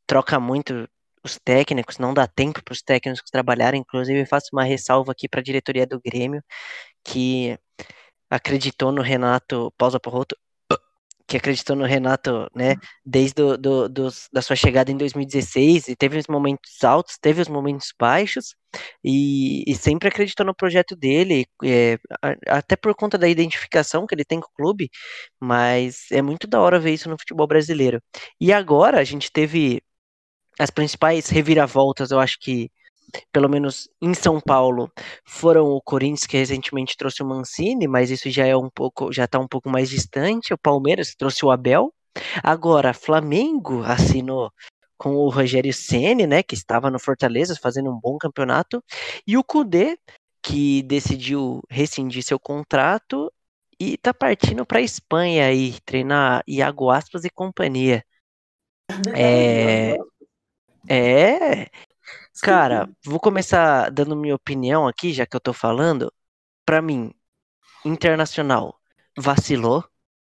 [0.07, 0.87] troca muito
[1.23, 3.81] os técnicos, não dá tempo para os técnicos trabalharem.
[3.81, 6.43] Inclusive, faço uma ressalva aqui para a diretoria do Grêmio,
[7.03, 7.57] que
[8.29, 10.35] acreditou no Renato Pausa Porroto,
[11.31, 15.95] que acreditou no Renato, né, desde do, do, do, da sua chegada em 2016, e
[15.95, 18.53] teve os momentos altos, teve os momentos baixos,
[19.03, 21.97] e, e sempre acreditou no projeto dele, é,
[22.47, 24.89] até por conta da identificação que ele tem com o clube,
[25.39, 28.01] mas é muito da hora ver isso no futebol brasileiro.
[28.39, 29.81] E agora a gente teve
[30.59, 32.69] as principais reviravoltas, eu acho que
[33.31, 34.91] pelo menos em São Paulo,
[35.25, 39.25] foram o Corinthians que recentemente trouxe o Mancini, mas isso já é um pouco, já
[39.25, 40.53] está um pouco mais distante.
[40.53, 41.93] O Palmeiras trouxe o Abel.
[42.43, 44.51] Agora, Flamengo assinou
[44.97, 48.83] com o Rogério Ceni, né, que estava no Fortaleza fazendo um bom campeonato,
[49.25, 49.97] e o Cudê,
[50.43, 53.31] que decidiu rescindir seu contrato
[53.79, 58.03] e está partindo para a Espanha aí, treinar Iago Aspas e companhia.
[59.15, 59.95] É,
[60.87, 61.69] é,
[62.39, 66.11] Cara, vou começar dando minha opinião aqui, já que eu tô falando.
[66.65, 67.13] Para mim,
[67.85, 68.79] Internacional
[69.17, 69.83] vacilou,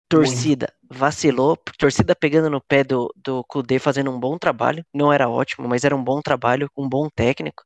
[0.09, 4.85] torcida vacilou, torcida pegando no pé do, do Kudê, fazendo um bom trabalho.
[4.93, 7.63] Não era ótimo, mas era um bom trabalho, um bom técnico.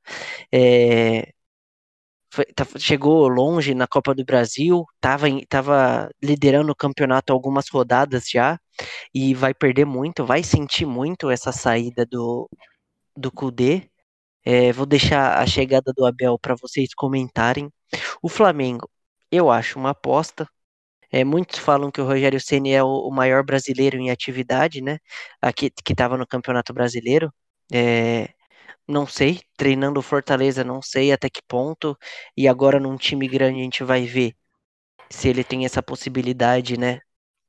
[0.53, 1.31] É,
[2.33, 8.29] foi, tá, chegou longe na Copa do Brasil, estava tava liderando o campeonato algumas rodadas
[8.29, 8.59] já,
[9.13, 12.49] e vai perder muito, vai sentir muito essa saída do,
[13.17, 13.88] do Kudê.
[14.51, 17.71] É, vou deixar a chegada do Abel para vocês comentarem.
[18.21, 18.89] O Flamengo,
[19.31, 20.49] eu acho uma aposta.
[21.11, 24.99] É, muitos falam que o Rogério Ceni é o, maior brasileiro em atividade, né?
[25.41, 27.33] Aqui que estava no Campeonato Brasileiro.
[27.73, 28.29] É,
[28.87, 31.97] não sei, treinando o Fortaleza, não sei até que ponto.
[32.37, 34.35] E agora num time grande a gente vai ver
[35.09, 37.01] se ele tem essa possibilidade, né?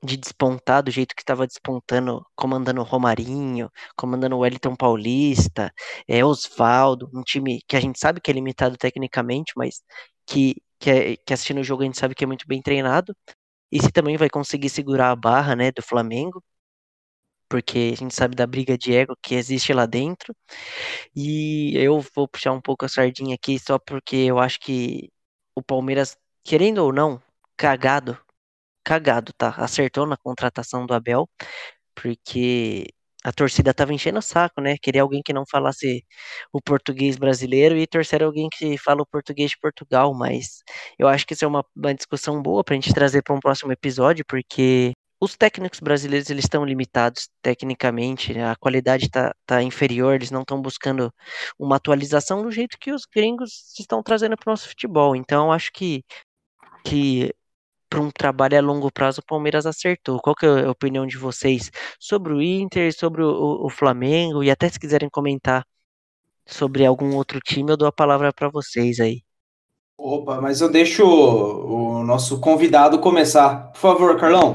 [0.03, 5.73] De despontar do jeito que estava despontando, comandando Romarinho, comandando Wellington Paulista,
[6.09, 9.83] é, Osvaldo, um time que a gente sabe que é limitado tecnicamente, mas
[10.27, 13.15] que, que, é, que assistindo o jogo a gente sabe que é muito bem treinado,
[13.73, 16.43] e se também vai conseguir segurar a barra, né, do Flamengo,
[17.49, 20.35] porque a gente sabe da briga de ego que existe lá dentro.
[21.15, 25.11] E eu vou puxar um pouco a sardinha aqui só porque eu acho que
[25.55, 27.21] o Palmeiras, querendo ou não,
[27.57, 28.19] cagado,
[28.91, 29.51] cagado, tá?
[29.57, 31.29] Acertou na contratação do Abel,
[31.95, 32.87] porque
[33.25, 34.77] a torcida tava enchendo o saco, né?
[34.83, 36.05] Queria alguém que não falasse
[36.53, 40.63] o português brasileiro e torcer alguém que fala o português de Portugal, mas
[40.99, 43.73] eu acho que isso é uma, uma discussão boa pra gente trazer para um próximo
[43.73, 50.31] episódio, porque os técnicos brasileiros eles estão limitados tecnicamente, a qualidade está tá inferior, eles
[50.31, 51.13] não estão buscando
[51.59, 55.15] uma atualização do jeito que os gringos estão trazendo para o nosso futebol.
[55.15, 56.03] Então, acho que,
[56.85, 57.33] que
[57.91, 60.21] para um trabalho a longo prazo o Palmeiras acertou.
[60.21, 64.51] Qual que é a opinião de vocês sobre o Inter, sobre o, o Flamengo e
[64.51, 65.67] até se quiserem comentar
[66.47, 69.23] sobre algum outro time, eu dou a palavra para vocês aí.
[69.97, 73.71] Opa, mas eu deixo o, o nosso convidado começar.
[73.73, 74.55] Por favor, Carlão.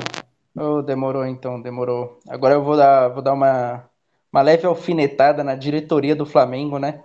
[0.58, 2.20] Oh, demorou então, demorou.
[2.28, 3.88] Agora eu vou dar, vou dar uma,
[4.32, 7.04] uma leve alfinetada na diretoria do Flamengo, né?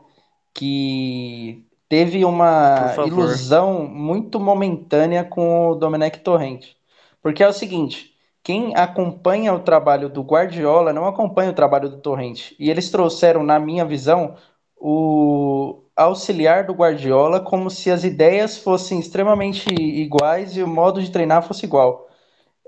[0.54, 6.76] Que teve uma ilusão muito momentânea com o Domenech Torrente.
[7.22, 11.98] Porque é o seguinte, quem acompanha o trabalho do Guardiola não acompanha o trabalho do
[12.00, 12.56] Torrente.
[12.60, 14.36] E eles trouxeram, na minha visão,
[14.76, 21.10] o auxiliar do Guardiola como se as ideias fossem extremamente iguais e o modo de
[21.10, 22.08] treinar fosse igual.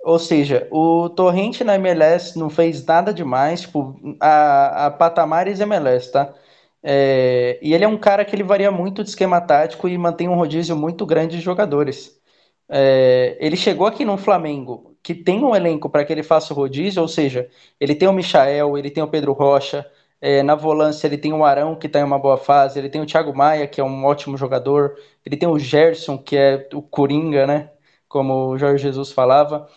[0.05, 6.11] Ou seja, o Torrente na MLS não fez nada demais, tipo, a, a patamares MLS,
[6.13, 6.35] tá?
[6.83, 10.29] É, e ele é um cara que ele varia muito de esquema tático e mantém
[10.29, 12.21] um rodízio muito grande de jogadores.
[12.69, 16.57] É, ele chegou aqui no Flamengo, que tem um elenco para que ele faça o
[16.57, 19.87] rodízio, ou seja, ele tem o Michael, ele tem o Pedro Rocha,
[20.21, 23.01] é, na volância ele tem o Arão, que está em uma boa fase, ele tem
[23.01, 26.81] o Thiago Maia, que é um ótimo jogador, ele tem o Gerson, que é o
[26.83, 27.71] Coringa, né?
[28.09, 29.69] Como o Jorge Jesus falava.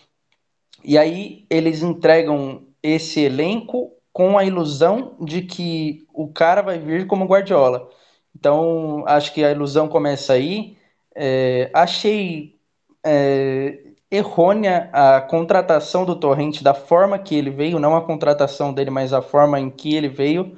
[0.84, 7.06] E aí eles entregam esse elenco com a ilusão de que o cara vai vir
[7.06, 7.90] como Guardiola.
[8.34, 10.78] Então, acho que a ilusão começa aí.
[11.14, 12.58] É, achei
[13.04, 13.78] é,
[14.10, 19.12] errônea a contratação do Torrente da forma que ele veio, não a contratação dele, mas
[19.12, 20.56] a forma em que ele veio.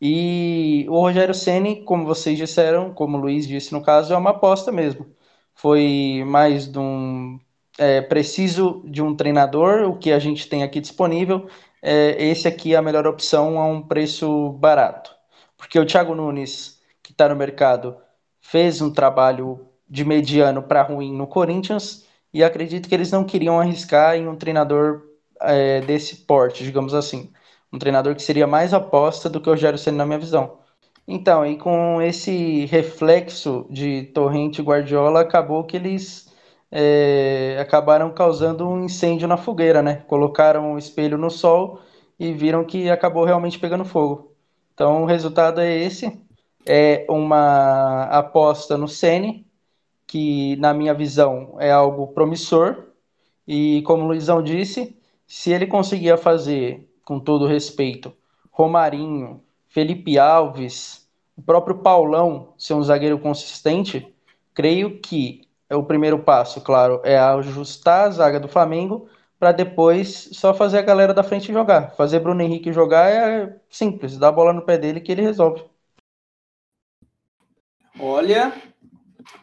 [0.00, 4.30] E o Rogério Ceni, como vocês disseram, como o Luiz disse no caso, é uma
[4.30, 5.06] aposta mesmo.
[5.54, 7.38] Foi mais de um
[7.78, 11.48] é, preciso de um treinador, o que a gente tem aqui disponível,
[11.82, 15.14] é, esse aqui é a melhor opção a um preço barato.
[15.56, 17.96] Porque o Thiago Nunes, que está no mercado,
[18.40, 23.60] fez um trabalho de mediano para ruim no Corinthians e acredito que eles não queriam
[23.60, 25.02] arriscar em um treinador
[25.40, 27.30] é, desse porte, digamos assim.
[27.72, 30.58] Um treinador que seria mais aposta do que o Rogério Senna, na minha visão.
[31.06, 36.31] Então, e com esse reflexo de Torrente e Guardiola, acabou que eles
[36.74, 39.96] é, acabaram causando um incêndio na fogueira, né?
[40.08, 41.80] Colocaram o espelho no sol
[42.18, 44.32] e viram que acabou realmente pegando fogo.
[44.72, 46.18] Então o resultado é esse.
[46.64, 49.46] É uma aposta no Sene,
[50.06, 52.86] que na minha visão é algo promissor.
[53.46, 58.14] E como o Luizão disse, se ele conseguia fazer, com todo respeito,
[58.50, 61.06] Romarinho, Felipe Alves,
[61.36, 64.14] o próprio Paulão ser um zagueiro consistente,
[64.54, 69.08] creio que é o primeiro passo, claro, é ajustar a zaga do Flamengo
[69.38, 71.94] para depois só fazer a galera da frente jogar.
[71.96, 75.64] Fazer Bruno Henrique jogar é simples, dá a bola no pé dele que ele resolve.
[77.98, 78.52] Olha,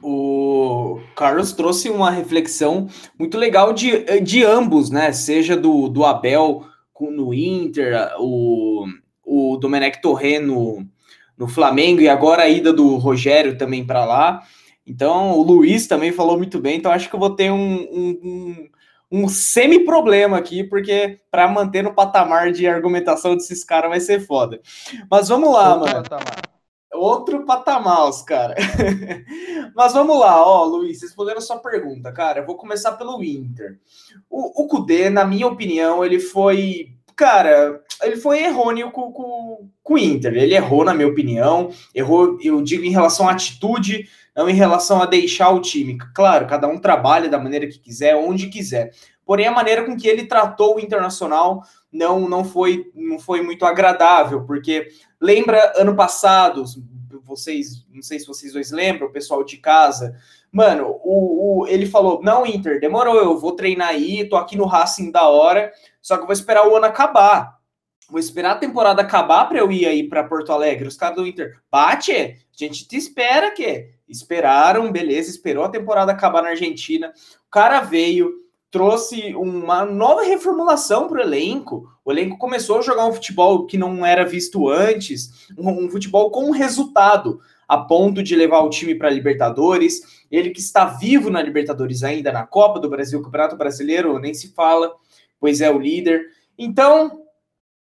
[0.03, 2.87] o Carlos trouxe uma reflexão
[3.17, 5.11] muito legal de, de ambos, né?
[5.11, 6.63] Seja do, do Abel
[7.01, 8.85] no Inter, o,
[9.25, 10.85] o Domenech Torre no,
[11.35, 14.43] no Flamengo e agora a ida do Rogério também para lá.
[14.89, 18.19] Então, o Luiz também falou muito bem, então acho que eu vou ter um, um,
[19.11, 24.25] um, um semi-problema aqui, porque para manter no patamar de argumentação desses caras vai ser
[24.25, 24.59] foda.
[25.09, 26.03] Mas vamos lá, Outro mano.
[26.03, 26.41] Patamar.
[26.91, 28.55] Outro patamar, os cara.
[29.75, 33.79] Mas vamos lá, ó, Luiz, respondendo a sua pergunta, cara, eu vou começar pelo Inter.
[34.27, 39.93] O, o Kudê, na minha opinião, ele foi cara, ele foi errôneo com, com, com,
[39.93, 40.33] o Inter.
[40.35, 41.69] Ele errou, na minha opinião.
[41.93, 44.07] Errou, eu digo, em relação à atitude,
[44.39, 45.97] não em relação a deixar o time.
[46.15, 48.93] Claro, cada um trabalha da maneira que quiser, onde quiser.
[49.25, 53.65] Porém, a maneira com que ele tratou o Internacional não, não, foi, não foi muito
[53.65, 54.87] agradável, porque
[55.19, 56.63] lembra ano passado,
[57.25, 60.15] vocês, não sei se vocês dois lembram, o pessoal de casa,
[60.49, 64.65] mano, o, o, ele falou: não, Inter, demorou, eu vou treinar aí, tô aqui no
[64.65, 65.69] Racing da hora,
[66.01, 67.59] só que eu vou esperar o ano acabar.
[68.09, 70.87] Vou esperar a temporada acabar para eu ir aí para Porto Alegre.
[70.87, 76.11] Os caras do Inter, bate, a gente te espera que Esperaram, beleza, esperou a temporada
[76.11, 77.13] acabar na Argentina.
[77.47, 78.33] O cara veio,
[78.71, 81.87] trouxe uma nova reformulação para o elenco.
[82.03, 86.31] O elenco começou a jogar um futebol que não era visto antes, um, um futebol
[86.31, 90.25] com resultado, a ponto de levar o time para a Libertadores.
[90.31, 94.53] Ele que está vivo na Libertadores ainda, na Copa do Brasil, Campeonato Brasileiro, nem se
[94.53, 94.91] fala,
[95.39, 96.23] pois é o líder.
[96.57, 97.23] Então,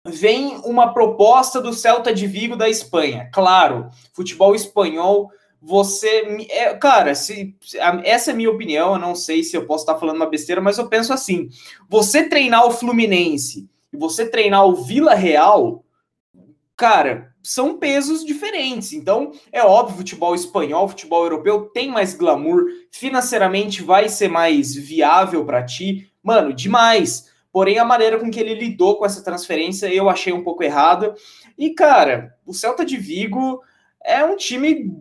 [0.06, 3.30] vem uma proposta do Celta de Vigo da Espanha.
[3.32, 5.30] Claro, futebol espanhol,
[5.64, 6.46] você.
[6.50, 7.56] É, cara, se,
[8.04, 10.60] essa é a minha opinião, eu não sei se eu posso estar falando uma besteira,
[10.60, 11.48] mas eu penso assim:
[11.88, 15.82] você treinar o Fluminense e você treinar o Vila Real,
[16.76, 18.92] cara, são pesos diferentes.
[18.92, 25.44] Então, é óbvio, futebol espanhol, futebol europeu tem mais glamour, financeiramente vai ser mais viável
[25.44, 26.10] para ti.
[26.22, 27.32] Mano, demais.
[27.50, 31.14] Porém, a maneira com que ele lidou com essa transferência eu achei um pouco errada.
[31.56, 33.62] E, cara, o Celta de Vigo
[34.04, 34.92] é um time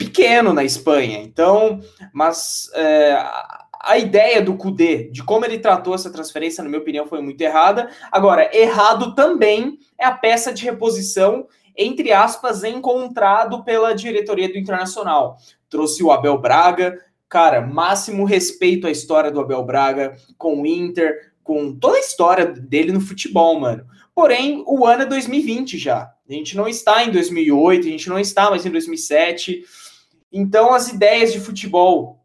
[0.00, 1.18] pequeno na Espanha.
[1.18, 3.22] Então, mas é,
[3.78, 7.40] a ideia do Kudê, de como ele tratou essa transferência, na minha opinião, foi muito
[7.42, 7.90] errada.
[8.10, 15.36] Agora, errado também é a peça de reposição, entre aspas, encontrado pela diretoria do Internacional.
[15.68, 21.32] Trouxe o Abel Braga, cara, máximo respeito à história do Abel Braga com o Inter,
[21.44, 23.84] com toda a história dele no futebol, mano.
[24.14, 26.10] Porém, o ano é 2020 já.
[26.28, 29.64] A gente não está em 2008, a gente não está mais em 2007.
[30.32, 32.20] Então, as ideias de futebol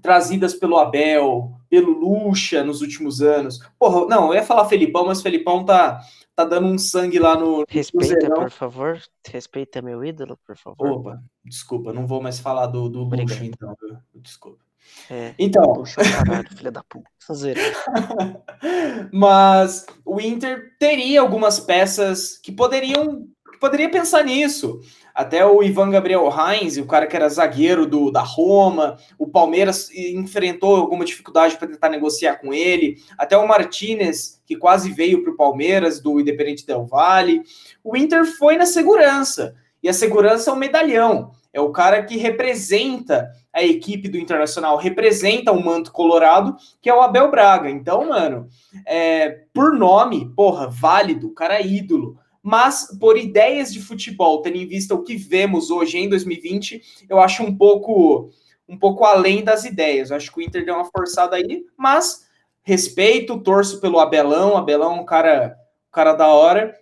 [0.00, 3.58] trazidas pelo Abel, pelo Lucha nos últimos anos.
[3.78, 6.00] Porra, não, eu ia falar Felipão, mas Felipão tá,
[6.34, 7.64] tá dando um sangue lá no.
[7.68, 9.00] Respeita, por favor.
[9.26, 10.90] Respeita meu ídolo, por favor.
[10.90, 13.76] Opa, desculpa, não vou mais falar do, do Lucha, então.
[14.14, 14.68] Desculpa.
[15.10, 15.74] É, então.
[15.74, 17.08] Puxa, caralho, filha da puta.
[19.12, 23.26] Mas o Inter teria algumas peças que poderiam.
[23.58, 24.80] Poderia pensar nisso.
[25.14, 29.90] Até o Ivan Gabriel Heinz, o cara que era zagueiro do, da Roma, o Palmeiras
[29.90, 32.98] enfrentou alguma dificuldade para tentar negociar com ele.
[33.16, 37.42] Até o Martinez, que quase veio para o Palmeiras, do Independente Del Valle.
[37.82, 39.56] O Inter foi na segurança.
[39.82, 41.32] E a segurança é um medalhão.
[41.52, 46.94] É o cara que representa a equipe do Internacional, representa o manto colorado, que é
[46.94, 47.68] o Abel Braga.
[47.68, 48.48] Então, mano,
[48.86, 52.16] é, por nome, porra, válido, cara é ídolo.
[52.48, 57.20] Mas por ideias de futebol, tendo em vista o que vemos hoje em 2020, eu
[57.20, 58.30] acho um pouco
[58.66, 60.08] um pouco além das ideias.
[60.08, 62.26] Eu acho que o Inter deu uma forçada aí, mas
[62.62, 65.58] respeito, torço pelo Abelão, Abelão é um cara,
[65.88, 66.74] um cara da hora.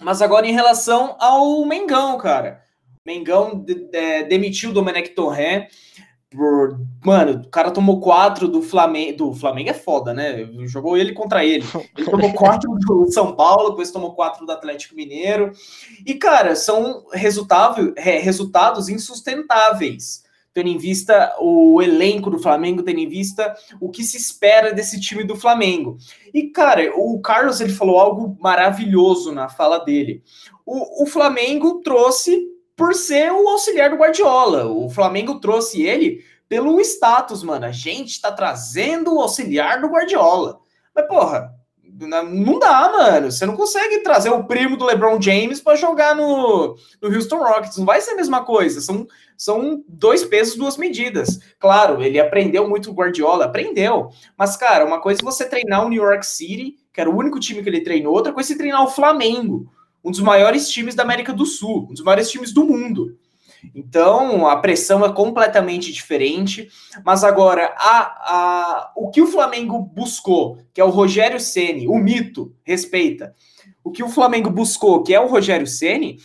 [0.00, 2.62] Mas agora em relação ao Mengão, cara.
[3.04, 5.70] Mengão de, de, demitiu o Domenech Torrent
[6.32, 6.80] por.
[7.04, 9.16] Mano, o cara tomou quatro do Flamengo.
[9.16, 10.48] Do Flamengo é foda, né?
[10.66, 11.64] Jogou ele contra ele.
[11.96, 15.52] Ele tomou quatro do São Paulo, depois tomou quatro do Atlético Mineiro.
[16.06, 20.22] E, cara, são resultado, é, resultados insustentáveis.
[20.54, 25.00] Tendo em vista o elenco do Flamengo, tendo em vista o que se espera desse
[25.00, 25.96] time do Flamengo.
[26.32, 30.22] E, cara, o Carlos ele falou algo maravilhoso na fala dele.
[30.66, 34.66] O, o Flamengo trouxe por ser o auxiliar do Guardiola.
[34.66, 37.66] O Flamengo trouxe ele pelo status, mano.
[37.66, 40.58] A gente tá trazendo o auxiliar do Guardiola.
[40.94, 41.50] Mas, porra,
[41.84, 43.30] não dá, mano.
[43.30, 47.78] Você não consegue trazer o primo do LeBron James para jogar no, no Houston Rockets.
[47.78, 48.80] Não vai ser a mesma coisa.
[48.80, 49.06] São,
[49.36, 51.38] são dois pesos, duas medidas.
[51.58, 54.10] Claro, ele aprendeu muito o Guardiola, aprendeu.
[54.36, 57.38] Mas, cara, uma coisa é você treinar o New York City, que era o único
[57.38, 59.70] time que ele treinou, outra coisa é treinar o Flamengo
[60.04, 63.16] um dos maiores times da América do Sul, um dos maiores times do mundo.
[63.74, 66.68] Então, a pressão é completamente diferente.
[67.04, 71.96] Mas agora, a, a, o que o Flamengo buscou, que é o Rogério Ceni, o
[71.96, 73.34] mito, respeita.
[73.84, 76.18] O que o Flamengo buscou, que é o Rogério Ceni,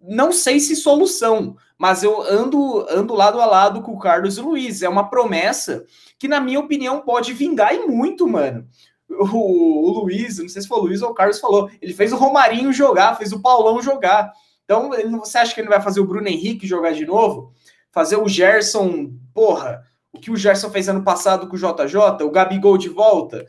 [0.00, 4.82] não sei se solução, mas eu ando ando lado a lado com o Carlos Luiz.
[4.82, 5.84] É uma promessa
[6.18, 8.68] que, na minha opinião, pode vingar e muito, mano
[9.08, 12.12] o, o Luiz, não sei se foi o Luiz ou o Carlos falou, ele fez
[12.12, 14.32] o Romarinho jogar, fez o Paulão jogar.
[14.64, 17.52] Então, você acha que ele vai fazer o Bruno Henrique jogar de novo?
[17.90, 22.30] Fazer o Gerson, porra, o que o Gerson fez ano passado com o JJ, o
[22.30, 23.46] Gabigol de volta.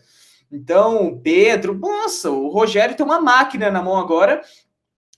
[0.52, 4.42] Então, Pedro, nossa, o Rogério tem uma máquina na mão agora.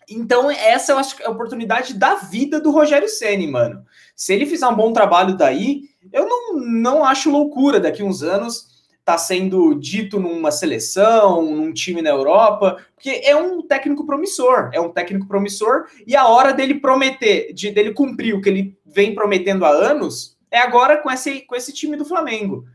[0.09, 3.83] Então, essa eu acho que é a oportunidade da vida do Rogério Ceni, mano.
[4.15, 8.76] Se ele fizer um bom trabalho daí, eu não, não acho loucura daqui uns anos
[9.07, 14.81] está sendo dito numa seleção, num time na Europa, porque é um técnico promissor, é
[14.81, 19.15] um técnico promissor, e a hora dele prometer, de dele cumprir o que ele vem
[19.15, 22.65] prometendo há anos, é agora com esse, com esse time do Flamengo.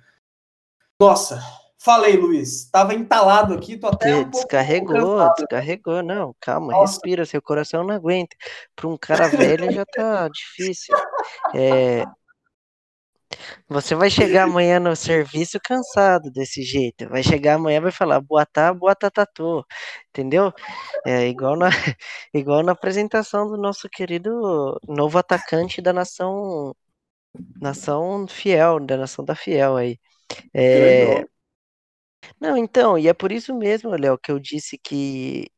[0.98, 1.38] Nossa,
[1.76, 6.92] falei, Luiz, tava entalado aqui, tô até um descarregou, descarregou, não, calma, Nossa.
[6.92, 8.34] respira, seu coração não aguenta.
[8.74, 10.96] Para um cara velho já tá difícil.
[11.54, 12.06] É,
[13.68, 17.08] Você vai chegar amanhã no serviço cansado desse jeito.
[17.08, 19.64] Vai chegar amanhã e vai falar, boa tarde, boa tatatu.
[20.10, 20.52] Entendeu?
[21.06, 21.68] É igual na,
[22.34, 26.74] igual na apresentação do nosso querido novo atacante da nação
[27.60, 29.98] nação fiel, da nação da fiel aí.
[30.54, 31.24] É...
[32.40, 35.48] Não, então, e é por isso mesmo, Léo, que eu disse que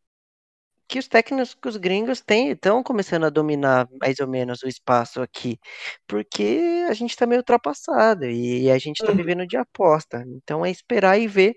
[0.94, 5.58] que os técnicos gringos estão começando a dominar mais ou menos o espaço aqui,
[6.06, 9.16] porque a gente está meio ultrapassado e a gente está uhum.
[9.16, 10.24] vivendo de aposta.
[10.24, 11.56] Então é esperar e ver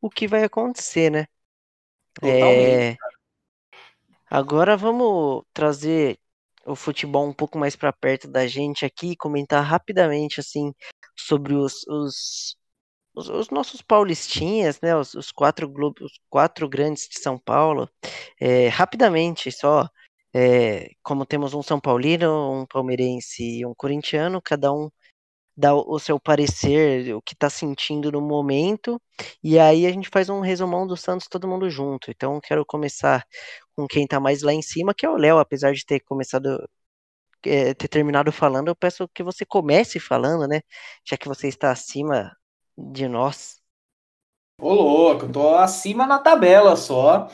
[0.00, 1.26] o que vai acontecer, né?
[2.22, 2.96] É...
[4.30, 6.18] Agora vamos trazer
[6.64, 10.72] o futebol um pouco mais para perto da gente aqui e comentar rapidamente assim
[11.14, 12.56] sobre os, os
[13.14, 17.88] os, os, nossos paulistinhas, né, os, os quatro grupos, quatro grandes de São Paulo,
[18.40, 19.88] é, rapidamente só,
[20.34, 24.90] é, como temos um São Paulino, um palmeirense e um corintiano, cada um
[25.56, 29.00] dá o seu parecer, o que está sentindo no momento,
[29.42, 32.10] e aí a gente faz um resumão do Santos todo mundo junto.
[32.10, 33.24] Então quero começar
[33.76, 36.66] com quem está mais lá em cima, que é o Léo, apesar de ter começado
[37.44, 40.60] é, ter terminado falando, eu peço que você comece falando, né?
[41.06, 42.32] Já que você está acima
[42.92, 43.60] de nós.
[44.60, 47.28] Ô, louco, tô acima na tabela só.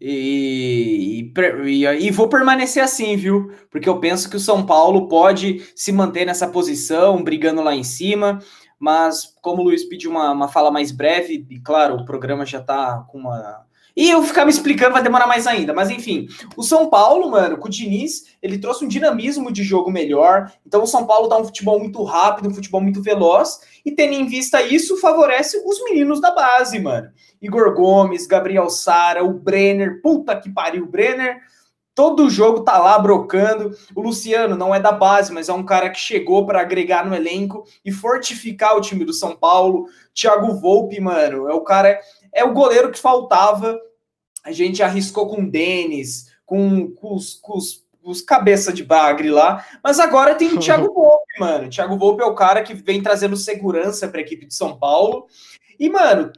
[0.00, 1.32] E,
[1.66, 3.50] e, e, vou permanecer assim, viu?
[3.70, 7.82] Porque eu penso que o São Paulo pode se manter nessa posição, brigando lá em
[7.82, 8.38] cima.
[8.78, 12.60] Mas, como o Luiz pediu uma, uma fala mais breve, e claro, o programa já
[12.62, 13.66] tá com uma,
[13.98, 15.74] e eu ficar me explicando vai demorar mais ainda.
[15.74, 19.90] Mas enfim, o São Paulo, mano, com o Diniz, ele trouxe um dinamismo de jogo
[19.90, 20.52] melhor.
[20.64, 23.58] Então o São Paulo dá um futebol muito rápido, um futebol muito veloz.
[23.84, 27.10] E tendo em vista isso, favorece os meninos da base, mano.
[27.42, 30.00] Igor Gomes, Gabriel Sara, o Brenner.
[30.00, 31.40] Puta que pariu, o Brenner.
[31.92, 33.76] Todo jogo tá lá brocando.
[33.96, 37.16] O Luciano não é da base, mas é um cara que chegou para agregar no
[37.16, 39.86] elenco e fortificar o time do São Paulo.
[40.14, 41.98] Thiago Volpe, mano, é o cara,
[42.32, 43.76] é o goleiro que faltava
[44.44, 49.30] a gente arriscou com o Denis, com, com, os, com os, os cabeça de bagre
[49.30, 51.66] lá, mas agora tem o Thiago Volpe, mano.
[51.66, 54.78] O Thiago Volpe é o cara que vem trazendo segurança para a equipe de São
[54.78, 55.26] Paulo.
[55.78, 56.32] E, mano,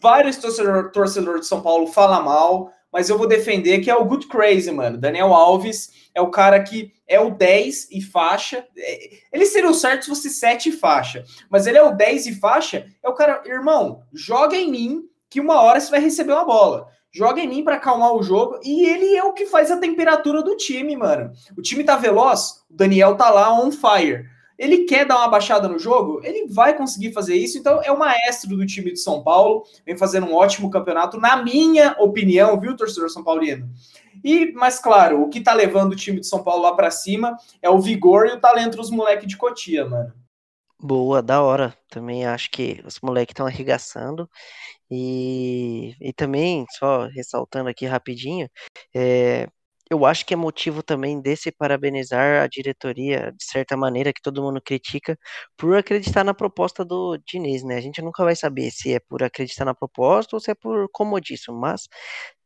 [0.00, 4.04] vários torcedores torcedor de São Paulo falam mal, mas eu vou defender que é o
[4.04, 4.98] Good Crazy, mano.
[4.98, 8.64] Daniel Alves é o cara que é o 10 e faixa.
[9.32, 12.34] Ele seria o certo se fosse 7 e faixa, mas ele é o 10 e
[12.34, 12.86] faixa.
[13.02, 16.86] É o cara, irmão, joga em mim que uma hora você vai receber uma bola
[17.14, 20.42] joga em mim para acalmar o jogo e ele é o que faz a temperatura
[20.42, 21.32] do time, mano.
[21.56, 24.26] O time tá veloz, o Daniel tá lá on fire.
[24.58, 27.56] Ele quer dar uma baixada no jogo, ele vai conseguir fazer isso.
[27.58, 31.36] Então é o maestro do time de São Paulo, vem fazendo um ótimo campeonato, na
[31.42, 33.68] minha opinião, viu, torcedor São Paulino?
[34.22, 37.36] E, mas claro, o que tá levando o time de São Paulo lá para cima
[37.60, 40.12] é o vigor e o talento dos moleques de Cotia, mano.
[40.80, 41.74] Boa, da hora.
[41.88, 44.28] Também acho que os moleques estão arregaçando.
[44.94, 48.48] E, e também, só ressaltando aqui rapidinho,
[48.94, 49.48] é,
[49.90, 54.42] eu acho que é motivo também desse parabenizar a diretoria, de certa maneira, que todo
[54.42, 55.18] mundo critica,
[55.56, 57.76] por acreditar na proposta do Diniz, né?
[57.76, 60.88] A gente nunca vai saber se é por acreditar na proposta ou se é por
[60.92, 61.88] comodismo, mas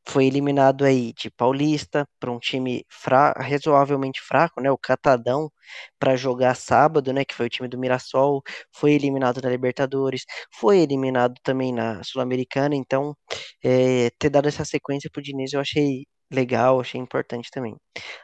[0.08, 4.70] foi eliminado aí de Paulista para um time fra razoavelmente fraco, né?
[4.70, 5.50] O Catadão
[5.98, 7.24] para jogar sábado, né?
[7.24, 8.42] Que foi o time do Mirassol,
[8.72, 12.74] foi eliminado da Libertadores, foi eliminado também na Sul-Americana.
[12.74, 13.14] Então,
[13.62, 17.76] é, ter dado essa sequência para o Diniz eu achei legal, achei importante também.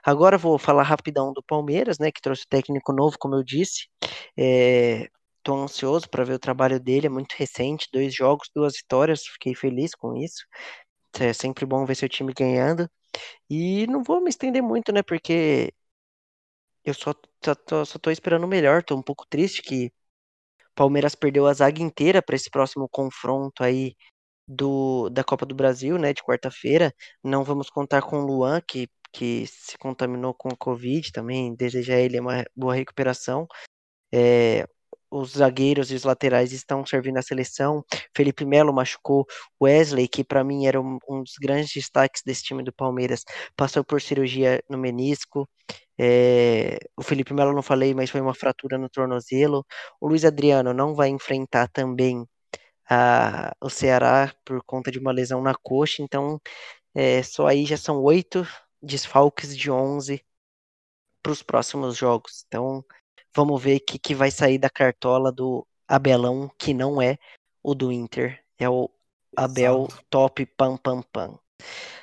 [0.04, 2.10] Agora vou falar rapidão do Palmeiras, né?
[2.12, 3.88] Que trouxe técnico novo, como eu disse.
[4.38, 5.08] É,
[5.44, 9.54] Tô ansioso para ver o trabalho dele, é muito recente, dois jogos, duas vitórias, fiquei
[9.54, 10.42] feliz com isso.
[11.20, 12.90] É sempre bom ver seu time ganhando.
[13.50, 15.02] E não vou me estender muito, né?
[15.02, 15.72] Porque
[16.84, 18.82] eu só, só, tô, só tô esperando o melhor.
[18.82, 19.92] Tô um pouco triste que
[20.74, 23.96] Palmeiras perdeu a zaga inteira para esse próximo confronto aí
[24.48, 26.14] do, da Copa do Brasil, né?
[26.14, 26.94] De quarta-feira.
[27.24, 31.54] Não vamos contar com o Luan, que, que se contaminou com o Covid também.
[31.56, 33.46] Desejar ele uma boa recuperação.
[34.12, 34.66] É,
[35.14, 37.84] os zagueiros e os laterais estão servindo a seleção.
[38.14, 39.26] Felipe Melo machucou.
[39.62, 43.24] Wesley, que para mim era um, um, dos grandes destaques desse time do Palmeiras,
[43.56, 45.48] passou por cirurgia no menisco.
[45.98, 49.64] É, o Felipe Melo não falei, mas foi uma fratura no tornozelo.
[50.00, 52.26] O Luiz Adriano não vai enfrentar também
[52.90, 56.40] a, o Ceará por conta de uma lesão na coxa, então
[56.94, 58.46] é, só aí já são oito
[58.82, 60.24] desfalques de 11
[61.22, 62.44] para os próximos jogos.
[62.46, 62.84] Então
[63.34, 67.18] Vamos ver o que, que vai sair da cartola do Abelão, que não é
[67.62, 68.40] o do Inter.
[68.58, 68.88] É o
[69.36, 71.38] Abel Top Pam Pam Pam.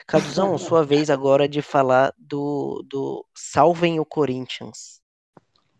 [0.05, 5.01] Caduzão, sua vez agora de falar do, do Salvem o Corinthians.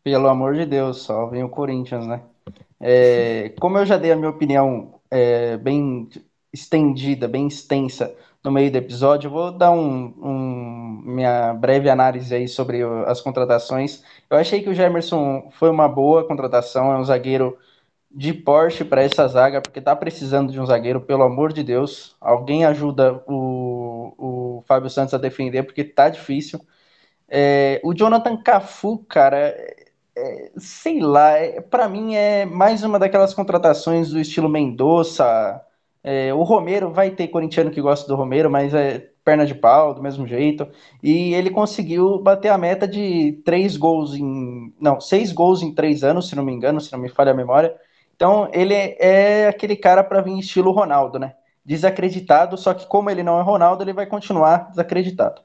[0.03, 2.23] Pelo amor de Deus, salvem o Corinthians, né?
[2.79, 6.09] É, como eu já dei a minha opinião é, bem
[6.51, 12.33] estendida, bem extensa no meio do episódio, eu vou dar um, um, minha breve análise
[12.33, 14.03] aí sobre as contratações.
[14.29, 17.57] Eu achei que o Gemerson foi uma boa contratação, é um zagueiro
[18.09, 22.15] de Porsche para essa zaga, porque tá precisando de um zagueiro, pelo amor de Deus.
[22.19, 26.59] Alguém ajuda o, o Fábio Santos a defender, porque tá difícil.
[27.29, 29.55] É, o Jonathan Cafu, cara,
[30.15, 35.61] é, sei lá, é, para mim é mais uma daquelas contratações do estilo Mendonça.
[36.03, 39.93] É, o Romero vai ter corintiano que gosta do Romero, mas é perna de pau,
[39.93, 40.67] do mesmo jeito.
[41.01, 44.73] E ele conseguiu bater a meta de três gols em.
[44.79, 47.35] Não, seis gols em três anos, se não me engano, se não me falha a
[47.35, 47.75] memória.
[48.15, 51.33] Então, ele é aquele cara para vir estilo Ronaldo, né?
[51.65, 55.41] Desacreditado, só que como ele não é Ronaldo, ele vai continuar desacreditado.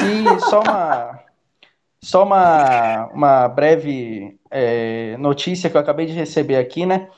[0.00, 1.20] E só uma,
[2.02, 7.08] só uma, uma breve é, notícia que eu acabei de receber aqui, né?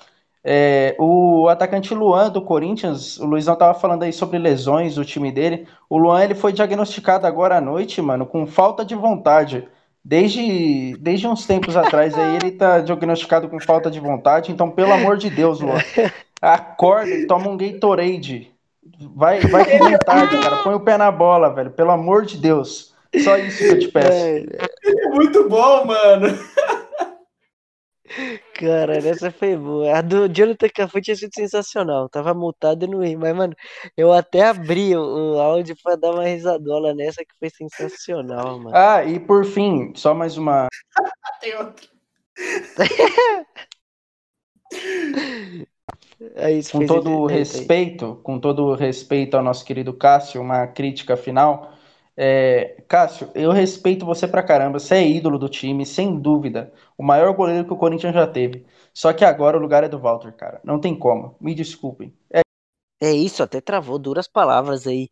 [0.45, 5.33] É, o atacante Luan do Corinthians, o Luizão tava falando aí sobre lesões do time
[5.33, 5.67] dele.
[5.91, 9.69] O Luan ele foi diagnosticado agora à noite, mano, com falta de vontade.
[10.05, 14.93] Desde, desde uns tempos atrás aí ele tá diagnosticado com falta de vontade, então pelo
[14.93, 15.81] amor de Deus, Luan,
[16.41, 18.53] acorda e toma um Gatorade.
[19.15, 20.57] Vai, vai com vontade, cara.
[20.63, 21.71] Põe o pé na bola, velho.
[21.71, 22.95] Pelo amor de Deus.
[23.23, 24.11] Só isso que eu te peço.
[24.11, 26.29] É muito bom, mano.
[28.55, 29.97] Cara, essa foi boa.
[29.97, 32.09] A do Jonathan Cafu tinha sido sensacional.
[32.09, 33.17] Tava multado e não ri.
[33.17, 33.55] Mas, mano,
[33.97, 38.77] eu até abri o, o áudio pra dar uma risadola nessa que foi sensacional, mano.
[38.77, 40.69] Ah, e por fim, só mais uma.
[41.41, 41.89] Tem outro.
[46.35, 51.17] É com todo o respeito, com todo o respeito ao nosso querido Cássio, uma crítica
[51.17, 51.78] final.
[52.21, 56.73] É, Cássio, eu respeito você pra caramba, você é ídolo do time, sem dúvida.
[56.97, 58.67] O maior goleiro que o Corinthians já teve.
[58.93, 60.61] Só que agora o lugar é do Walter, cara.
[60.65, 61.37] Não tem como.
[61.41, 62.13] Me desculpem.
[62.33, 62.41] É,
[63.01, 65.11] é isso, até travou duras palavras aí.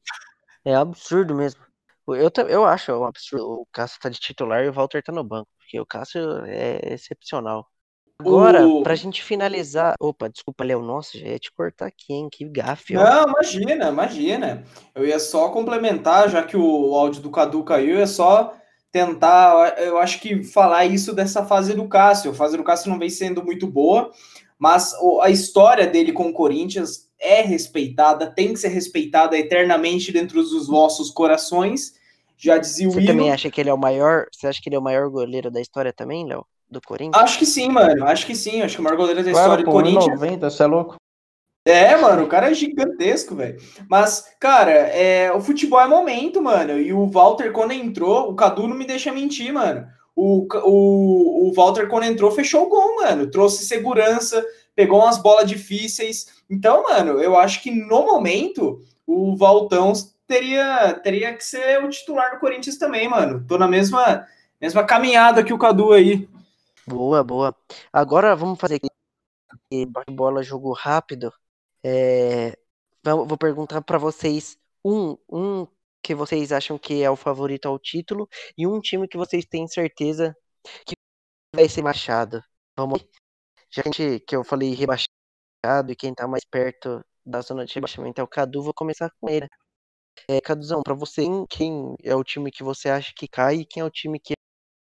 [0.64, 1.62] É absurdo mesmo.
[2.08, 5.24] Eu, eu acho um absurdo o Cássio tá de titular e o Walter tá no
[5.24, 7.70] banco, porque o Cássio é excepcional.
[8.18, 8.82] Agora, o...
[8.82, 9.94] pra gente finalizar.
[10.00, 10.82] Opa, desculpa, Léo.
[10.82, 12.28] Nossa, já ia te cortar aqui, hein?
[12.30, 12.96] Que gafe.
[12.96, 13.04] Ó.
[13.04, 14.64] Não, imagina, imagina.
[14.94, 18.54] Eu ia só complementar, já que o áudio do Cadu caiu, ia só
[18.90, 19.78] tentar.
[19.78, 22.30] Eu acho que falar isso dessa fase do Cássio.
[22.30, 24.10] A fase do Cássio não vem sendo muito boa,
[24.58, 30.42] mas a história dele com o Corinthians é respeitada, tem que ser respeitada eternamente dentro
[30.42, 31.94] dos nossos corações.
[32.38, 34.26] Já dizia o Você também acha que ele é o maior?
[34.32, 36.46] Você acha que ele é o maior goleiro da história também, Léo?
[36.70, 37.22] Do Corinthians?
[37.22, 38.04] Acho que sim, mano.
[38.06, 38.62] Acho que sim.
[38.62, 40.20] Acho que o maior goleiro da história do Corinthians.
[40.20, 40.96] 90, você é louco?
[41.66, 43.60] É, mano, o cara é gigantesco, velho.
[43.90, 46.78] Mas, cara, é, o futebol é momento, mano.
[46.78, 49.84] E o Walter, quando entrou, o Cadu não me deixa mentir, mano.
[50.14, 53.28] O, o, o Walter, quando entrou, fechou o gol, mano.
[53.28, 54.44] Trouxe segurança,
[54.76, 56.26] pegou umas bolas difíceis.
[56.48, 59.92] Então, mano, eu acho que no momento o Valtão
[60.24, 63.44] teria, teria que ser o titular do Corinthians também, mano.
[63.46, 64.24] Tô na mesma,
[64.60, 66.28] mesma caminhada que o Cadu aí.
[66.88, 67.56] Boa, boa.
[67.92, 68.88] Agora vamos fazer aqui
[70.10, 71.32] bola jogo rápido.
[71.84, 72.56] É,
[73.04, 75.66] vou perguntar para vocês um, um
[76.02, 79.66] que vocês acham que é o favorito ao título e um time que vocês têm
[79.66, 80.36] certeza
[80.86, 80.94] que
[81.54, 82.42] vai ser machado.
[82.76, 83.04] Vamos
[83.70, 85.08] já que eu falei rebaixado
[85.90, 89.28] e quem tá mais perto da zona de rebaixamento é o Cadu, vou começar com
[89.28, 89.48] ele.
[90.28, 93.80] É, Caduzão, para você, quem é o time que você acha que cai e quem
[93.82, 94.34] é o time que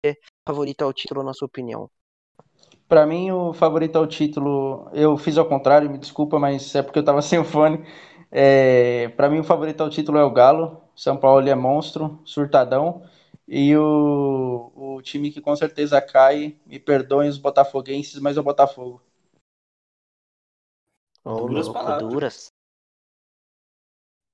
[0.05, 0.15] é
[0.47, 1.90] favorito ao título, na sua opinião?
[2.88, 6.99] Para mim, o favorito ao título, eu fiz ao contrário, me desculpa, mas é porque
[6.99, 7.84] eu tava sem o fone.
[8.30, 10.82] É, para mim, o favorito ao título é o Galo.
[10.95, 13.03] São Paulo é monstro, surtadão.
[13.49, 18.43] E o, o time que com certeza cai, me perdoem os botafoguenses, mas é o
[18.43, 19.03] Botafogo.
[21.24, 22.12] Oh, duras palavras.
[22.12, 22.53] Duras.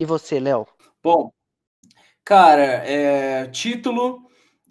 [0.00, 0.66] E você, Léo?
[1.02, 1.32] Bom,
[2.24, 4.28] cara, é, título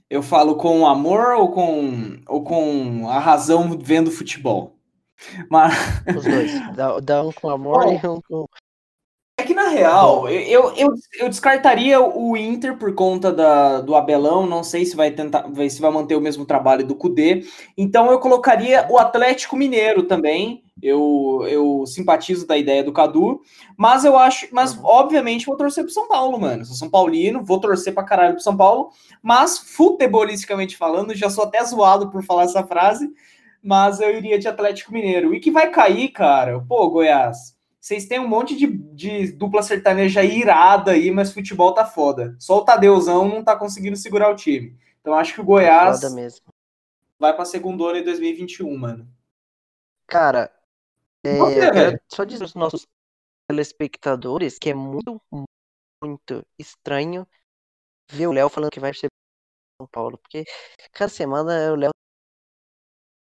[0.09, 4.77] eu falo com amor ou com, ou com a razão vendo futebol?
[5.49, 5.73] Mas...
[6.15, 6.51] Os dois.
[6.75, 8.45] Dá, dá um com amor Bom, e um com.
[9.47, 14.45] Que na real, eu, eu, eu descartaria o Inter por conta da, do Abelão.
[14.45, 17.45] Não sei se vai tentar, se vai manter o mesmo trabalho do Cudê.
[17.77, 20.65] Então eu colocaria o Atlético Mineiro também.
[20.83, 23.41] Eu, eu simpatizo da ideia do Cadu,
[23.77, 24.81] mas eu acho, mas uhum.
[24.83, 26.65] obviamente vou torcer pro São Paulo, mano.
[26.65, 28.89] Sou São Paulino, vou torcer pra caralho pro São Paulo,
[29.23, 33.09] mas futebolisticamente falando, já sou até zoado por falar essa frase,
[33.63, 35.33] mas eu iria de Atlético Mineiro.
[35.33, 37.56] E que vai cair, cara, pô, Goiás,
[37.87, 42.35] vocês têm um monte de, de dupla sertaneja irada aí, mas futebol tá foda.
[42.39, 44.77] Só o Tadeuzão não tá conseguindo segurar o time.
[44.99, 46.01] Então acho que o Goiás.
[46.01, 46.47] Foda mesmo
[47.19, 49.07] vai pra segunda em 2021, mano.
[50.05, 50.51] Cara,
[51.23, 52.87] é, Você, eu quero só dizer aos nossos
[53.49, 55.21] telespectadores que é muito,
[56.01, 57.27] muito estranho
[58.09, 59.07] ver o Léo falando que vai ser
[59.81, 60.45] São Paulo, porque
[60.91, 61.91] cada semana o Léo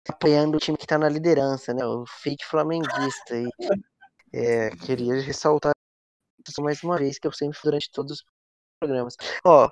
[0.05, 1.85] tá apoiando o time que tá na liderança, né?
[1.85, 3.35] O fake flamenguista.
[3.35, 3.49] E
[4.33, 5.73] é, queria ressaltar
[6.59, 8.25] mais uma vez, que eu sempre durante todos os
[8.79, 9.15] programas.
[9.45, 9.69] Ó,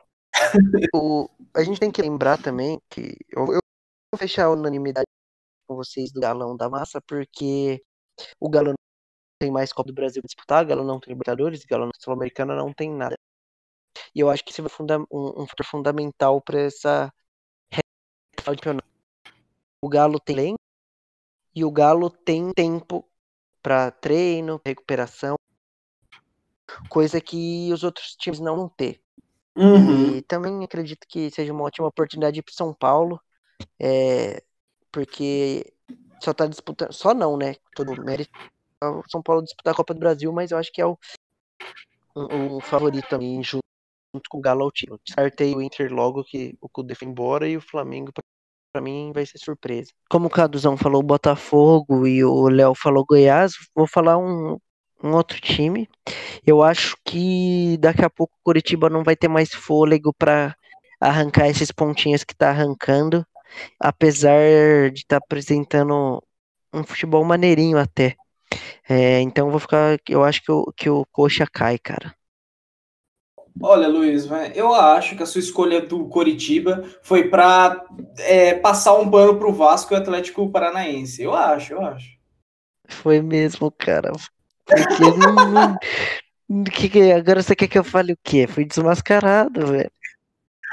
[0.94, 3.60] o, a gente tem que lembrar também que eu, eu
[4.12, 5.08] vou fechar a unanimidade
[5.68, 7.82] com vocês do Galão da Massa, porque
[8.40, 8.76] o Galo não
[9.40, 12.56] tem mais Copa do Brasil pra disputar, o Galo não tem Libertadores, o Galo Sul-Americana
[12.56, 13.16] não tem nada.
[14.14, 17.12] E eu acho que isso é funda um, um fator fundamental para essa
[18.44, 18.88] campeonato.
[19.82, 20.60] O Galo tem elenco
[21.56, 23.08] e o Galo tem tempo
[23.66, 25.36] para treino, recuperação,
[26.88, 29.02] coisa que os outros times não vão ter.
[29.56, 30.18] Uhum.
[30.18, 33.20] E também acredito que seja uma ótima oportunidade para São Paulo,
[33.80, 34.44] é,
[34.92, 35.74] porque
[36.22, 37.56] só tá disputando, só não, né?
[37.76, 38.30] Todo o mérito
[38.84, 40.96] o São Paulo disputar a Copa do Brasil, mas eu acho que é o,
[42.14, 43.64] o, o favorito também, junto,
[44.30, 45.00] com o Galo ao título.
[45.04, 48.12] Descartei o Inter logo que o Cudê foi embora e o Flamengo
[48.76, 49.94] pra mim vai ser surpresa.
[50.10, 54.58] Como o Caduzão falou Botafogo e o Léo falou Goiás, vou falar um,
[55.02, 55.88] um outro time.
[56.46, 60.54] Eu acho que daqui a pouco o Curitiba não vai ter mais fôlego para
[61.00, 63.26] arrancar esses pontinhos que tá arrancando,
[63.80, 66.22] apesar de estar tá apresentando
[66.74, 68.18] um futebol maneirinho até.
[68.90, 69.98] É, então vou ficar.
[70.10, 72.14] Eu acho que que o Coxa cai, cara.
[73.62, 77.86] Olha, Luiz, eu acho que a sua escolha do Coritiba foi para
[78.20, 81.24] é, passar um pano pro Vasco e Atlético Paranaense.
[81.24, 82.16] Eu acho, eu acho.
[82.88, 84.12] Foi mesmo, cara.
[86.48, 88.46] Não, que, que, agora você quer que eu fale o quê?
[88.46, 89.92] Fui desmascarado, velho.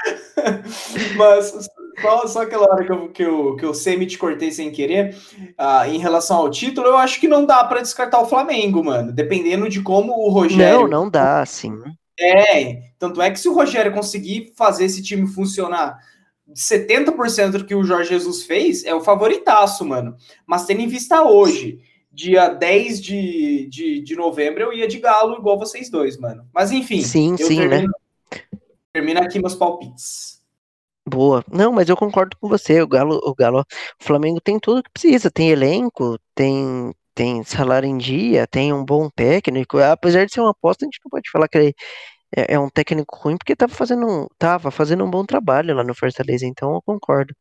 [1.17, 1.69] Mas
[2.01, 5.15] só, só aquela hora que eu, que, eu, que eu semi te cortei sem querer,
[5.59, 9.11] uh, em relação ao título, eu acho que não dá para descartar o Flamengo, mano.
[9.11, 10.81] Dependendo de como o Rogério.
[10.81, 11.79] Não, não dá, sim.
[12.23, 15.99] É, tanto é que se o Rogério conseguir fazer esse time funcionar
[16.55, 20.15] 70% do que o Jorge Jesus fez, é o favoritaço, mano.
[20.45, 21.79] Mas tendo em vista hoje,
[22.11, 26.47] dia 10 de, de, de novembro, eu ia de galo igual vocês dois, mano.
[26.53, 27.01] Mas enfim.
[27.01, 27.87] Sim, sim, termino,
[28.31, 28.41] né?
[28.93, 30.41] Termina aqui meus palpites.
[31.05, 31.43] Boa.
[31.51, 32.81] Não, mas eu concordo com você.
[32.81, 35.29] O Galo, o Galo, o Flamengo tem tudo que precisa.
[35.29, 39.77] Tem elenco, tem tem salário em dia, tem um bom técnico.
[39.79, 41.75] Apesar de ser uma aposta, a gente não pode falar que ele
[42.35, 45.83] é, é um técnico ruim, porque tava fazendo, um, tava fazendo um bom trabalho lá
[45.83, 47.35] no Fortaleza, então eu concordo.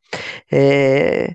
[0.51, 1.35] É...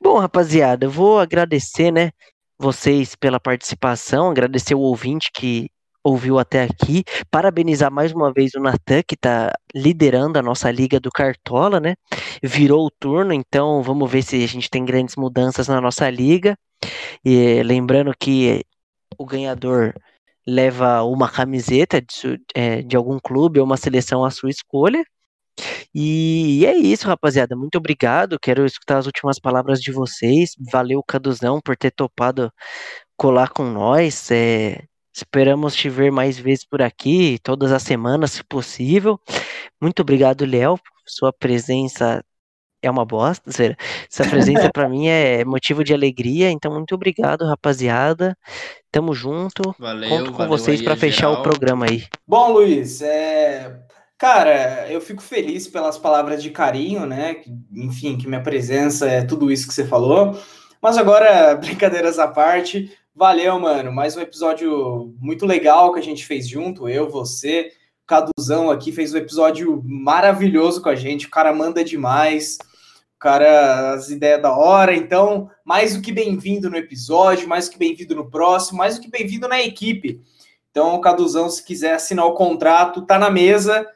[0.00, 2.10] Bom, rapaziada, eu vou agradecer, né,
[2.58, 5.70] vocês pela participação, agradecer o ouvinte que
[6.02, 10.98] ouviu até aqui, parabenizar mais uma vez o Natan, que está liderando a nossa liga
[10.98, 11.94] do Cartola, né?
[12.42, 16.56] Virou o turno, então vamos ver se a gente tem grandes mudanças na nossa liga.
[17.24, 18.64] E lembrando que
[19.18, 19.94] o ganhador
[20.48, 25.04] leva uma camiseta de, é, de algum clube ou uma seleção à sua escolha.
[25.94, 27.54] E, é isso, rapaziada.
[27.56, 28.38] Muito obrigado.
[28.40, 30.52] Quero escutar as últimas palavras de vocês.
[30.72, 32.50] Valeu, Caduzão, por ter topado
[33.16, 34.30] colar com nós.
[34.30, 34.84] É,
[35.14, 39.20] esperamos te ver mais vezes por aqui, todas as semanas, se possível.
[39.80, 40.78] Muito obrigado, Léo.
[41.06, 42.24] Sua presença
[42.88, 43.48] é uma bosta.
[43.48, 46.50] Essa presença para mim é motivo de alegria.
[46.50, 48.36] Então, muito obrigado, rapaziada.
[48.90, 49.74] Tamo junto.
[49.78, 51.40] Valeu, Conto com valeu vocês para fechar geral.
[51.40, 52.04] o programa aí.
[52.26, 53.80] Bom, Luiz, é...
[54.16, 57.42] cara, eu fico feliz pelas palavras de carinho, né?
[57.72, 60.38] Enfim, que minha presença é tudo isso que você falou.
[60.80, 63.92] Mas agora, brincadeiras à parte, valeu, mano.
[63.92, 67.72] Mais um episódio muito legal que a gente fez junto, eu, você.
[68.04, 71.26] O Caduzão aqui fez um episódio maravilhoso com a gente.
[71.26, 72.56] O cara manda demais.
[73.18, 74.94] Cara, as ideias da hora.
[74.94, 79.00] Então, mais do que bem-vindo no episódio, mais do que bem-vindo no próximo, mais do
[79.00, 80.22] que bem-vindo na equipe.
[80.70, 83.86] Então, o Caduzão, se quiser assinar o contrato, tá na mesa.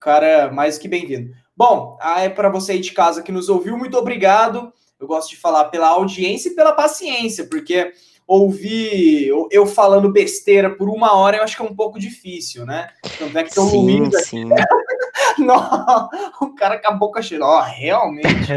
[0.00, 1.32] Cara, mais do que bem-vindo.
[1.56, 4.72] Bom, aí para você aí de casa que nos ouviu, muito obrigado.
[4.98, 7.92] Eu gosto de falar pela audiência e pela paciência, porque
[8.26, 12.88] ouvir eu falando besteira por uma hora eu acho que é um pouco difícil, né?
[13.18, 14.44] Tanto é que o Sim, Luiz aqui,
[15.38, 16.08] não,
[16.40, 17.44] o cara com a boca cheia.
[17.44, 18.52] Ó, realmente.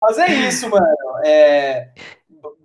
[0.00, 0.86] Mas é isso, mano.
[1.24, 1.90] É,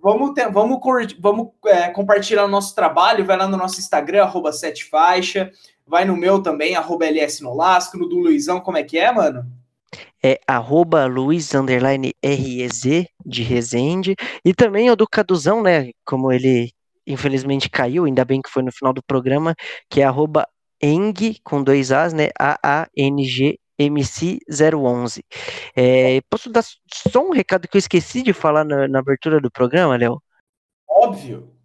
[0.02, 0.80] vamos ter, vamos,
[1.18, 3.24] vamos é, compartilhar o nosso trabalho.
[3.24, 5.50] Vai lá no nosso Instagram, arroba sete faixa.
[5.86, 7.98] Vai no meu também, arroba LS Nolasco.
[7.98, 9.46] No do Luizão, como é que é, mano?
[10.26, 14.16] É arroba Luiz REZ de Resende.
[14.44, 15.90] E também o do Caduzão, né?
[16.04, 16.72] Como ele
[17.06, 19.54] infelizmente caiu, ainda bem que foi no final do programa,
[19.88, 20.44] que é arroba
[20.82, 22.30] Eng com dois As, né?
[22.36, 25.22] A-A-N-G MC011.
[25.76, 29.50] É, posso dar só um recado que eu esqueci de falar na, na abertura do
[29.50, 30.20] programa, Léo?
[30.88, 31.55] Óbvio.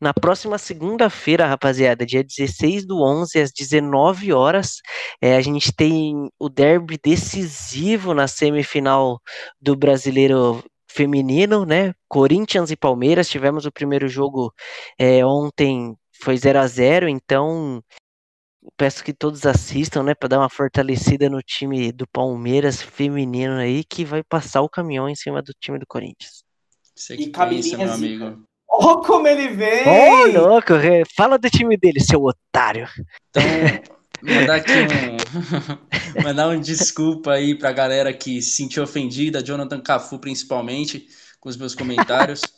[0.00, 4.80] Na próxima segunda-feira, rapaziada, dia 16 do 11, às 19 horas,
[5.20, 9.20] é, a gente tem o derby decisivo na semifinal
[9.60, 11.94] do Brasileiro Feminino, né?
[12.08, 13.28] Corinthians e Palmeiras.
[13.28, 14.52] Tivemos o primeiro jogo
[14.98, 17.82] é, ontem, foi 0 a 0 então
[18.76, 23.84] peço que todos assistam, né, para dar uma fortalecida no time do Palmeiras feminino aí,
[23.84, 26.44] que vai passar o caminhão em cima do time do Corinthians.
[26.94, 28.44] Você que e pensa, meu amigo.
[28.74, 29.86] Ó oh, como ele vem!
[29.86, 30.72] Ô, oh, louco!
[31.14, 32.88] Fala do time dele, seu otário.
[33.28, 33.42] Então,
[34.22, 36.22] mandar aqui um...
[36.24, 41.06] mandar um desculpa aí pra galera que se sentiu ofendida, Jonathan Cafu principalmente,
[41.38, 42.40] com os meus comentários.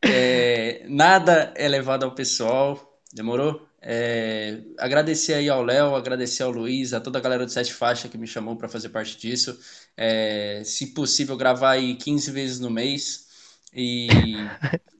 [0.00, 3.66] É, nada é levado ao pessoal, demorou?
[3.82, 8.08] É, agradecer aí ao Léo, agradecer ao Luiz, a toda a galera do Sete Faixa
[8.08, 9.58] que me chamou para fazer parte disso.
[9.96, 13.26] É, se possível, gravar aí 15 vezes no mês
[13.74, 14.08] e,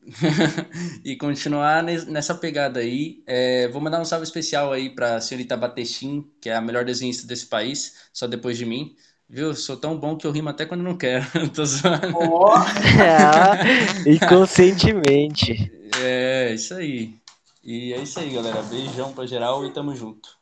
[1.04, 3.22] e continuar nessa pegada aí.
[3.26, 6.84] É, vou mandar um salve especial aí para a senhorita Batestin, que é a melhor
[6.84, 8.94] desenhista desse país, só depois de mim.
[9.28, 9.54] Viu?
[9.54, 11.26] Sou tão bom que eu rimo até quando não quero.
[11.52, 12.16] Tô zoando.
[12.18, 12.54] Oh.
[12.98, 15.70] é, inconscientemente.
[16.00, 17.14] É, isso aí.
[17.62, 18.62] E é isso aí, galera.
[18.62, 20.38] Beijão pra geral e tamo junto.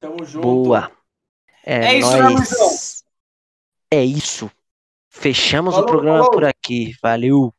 [0.00, 0.42] Tamo junto.
[0.42, 0.90] Boa.
[1.64, 3.04] É, é isso, nós...
[3.92, 4.50] É isso.
[5.10, 6.30] Fechamos falou, o programa falou.
[6.30, 6.94] por aqui.
[7.02, 7.52] Valeu.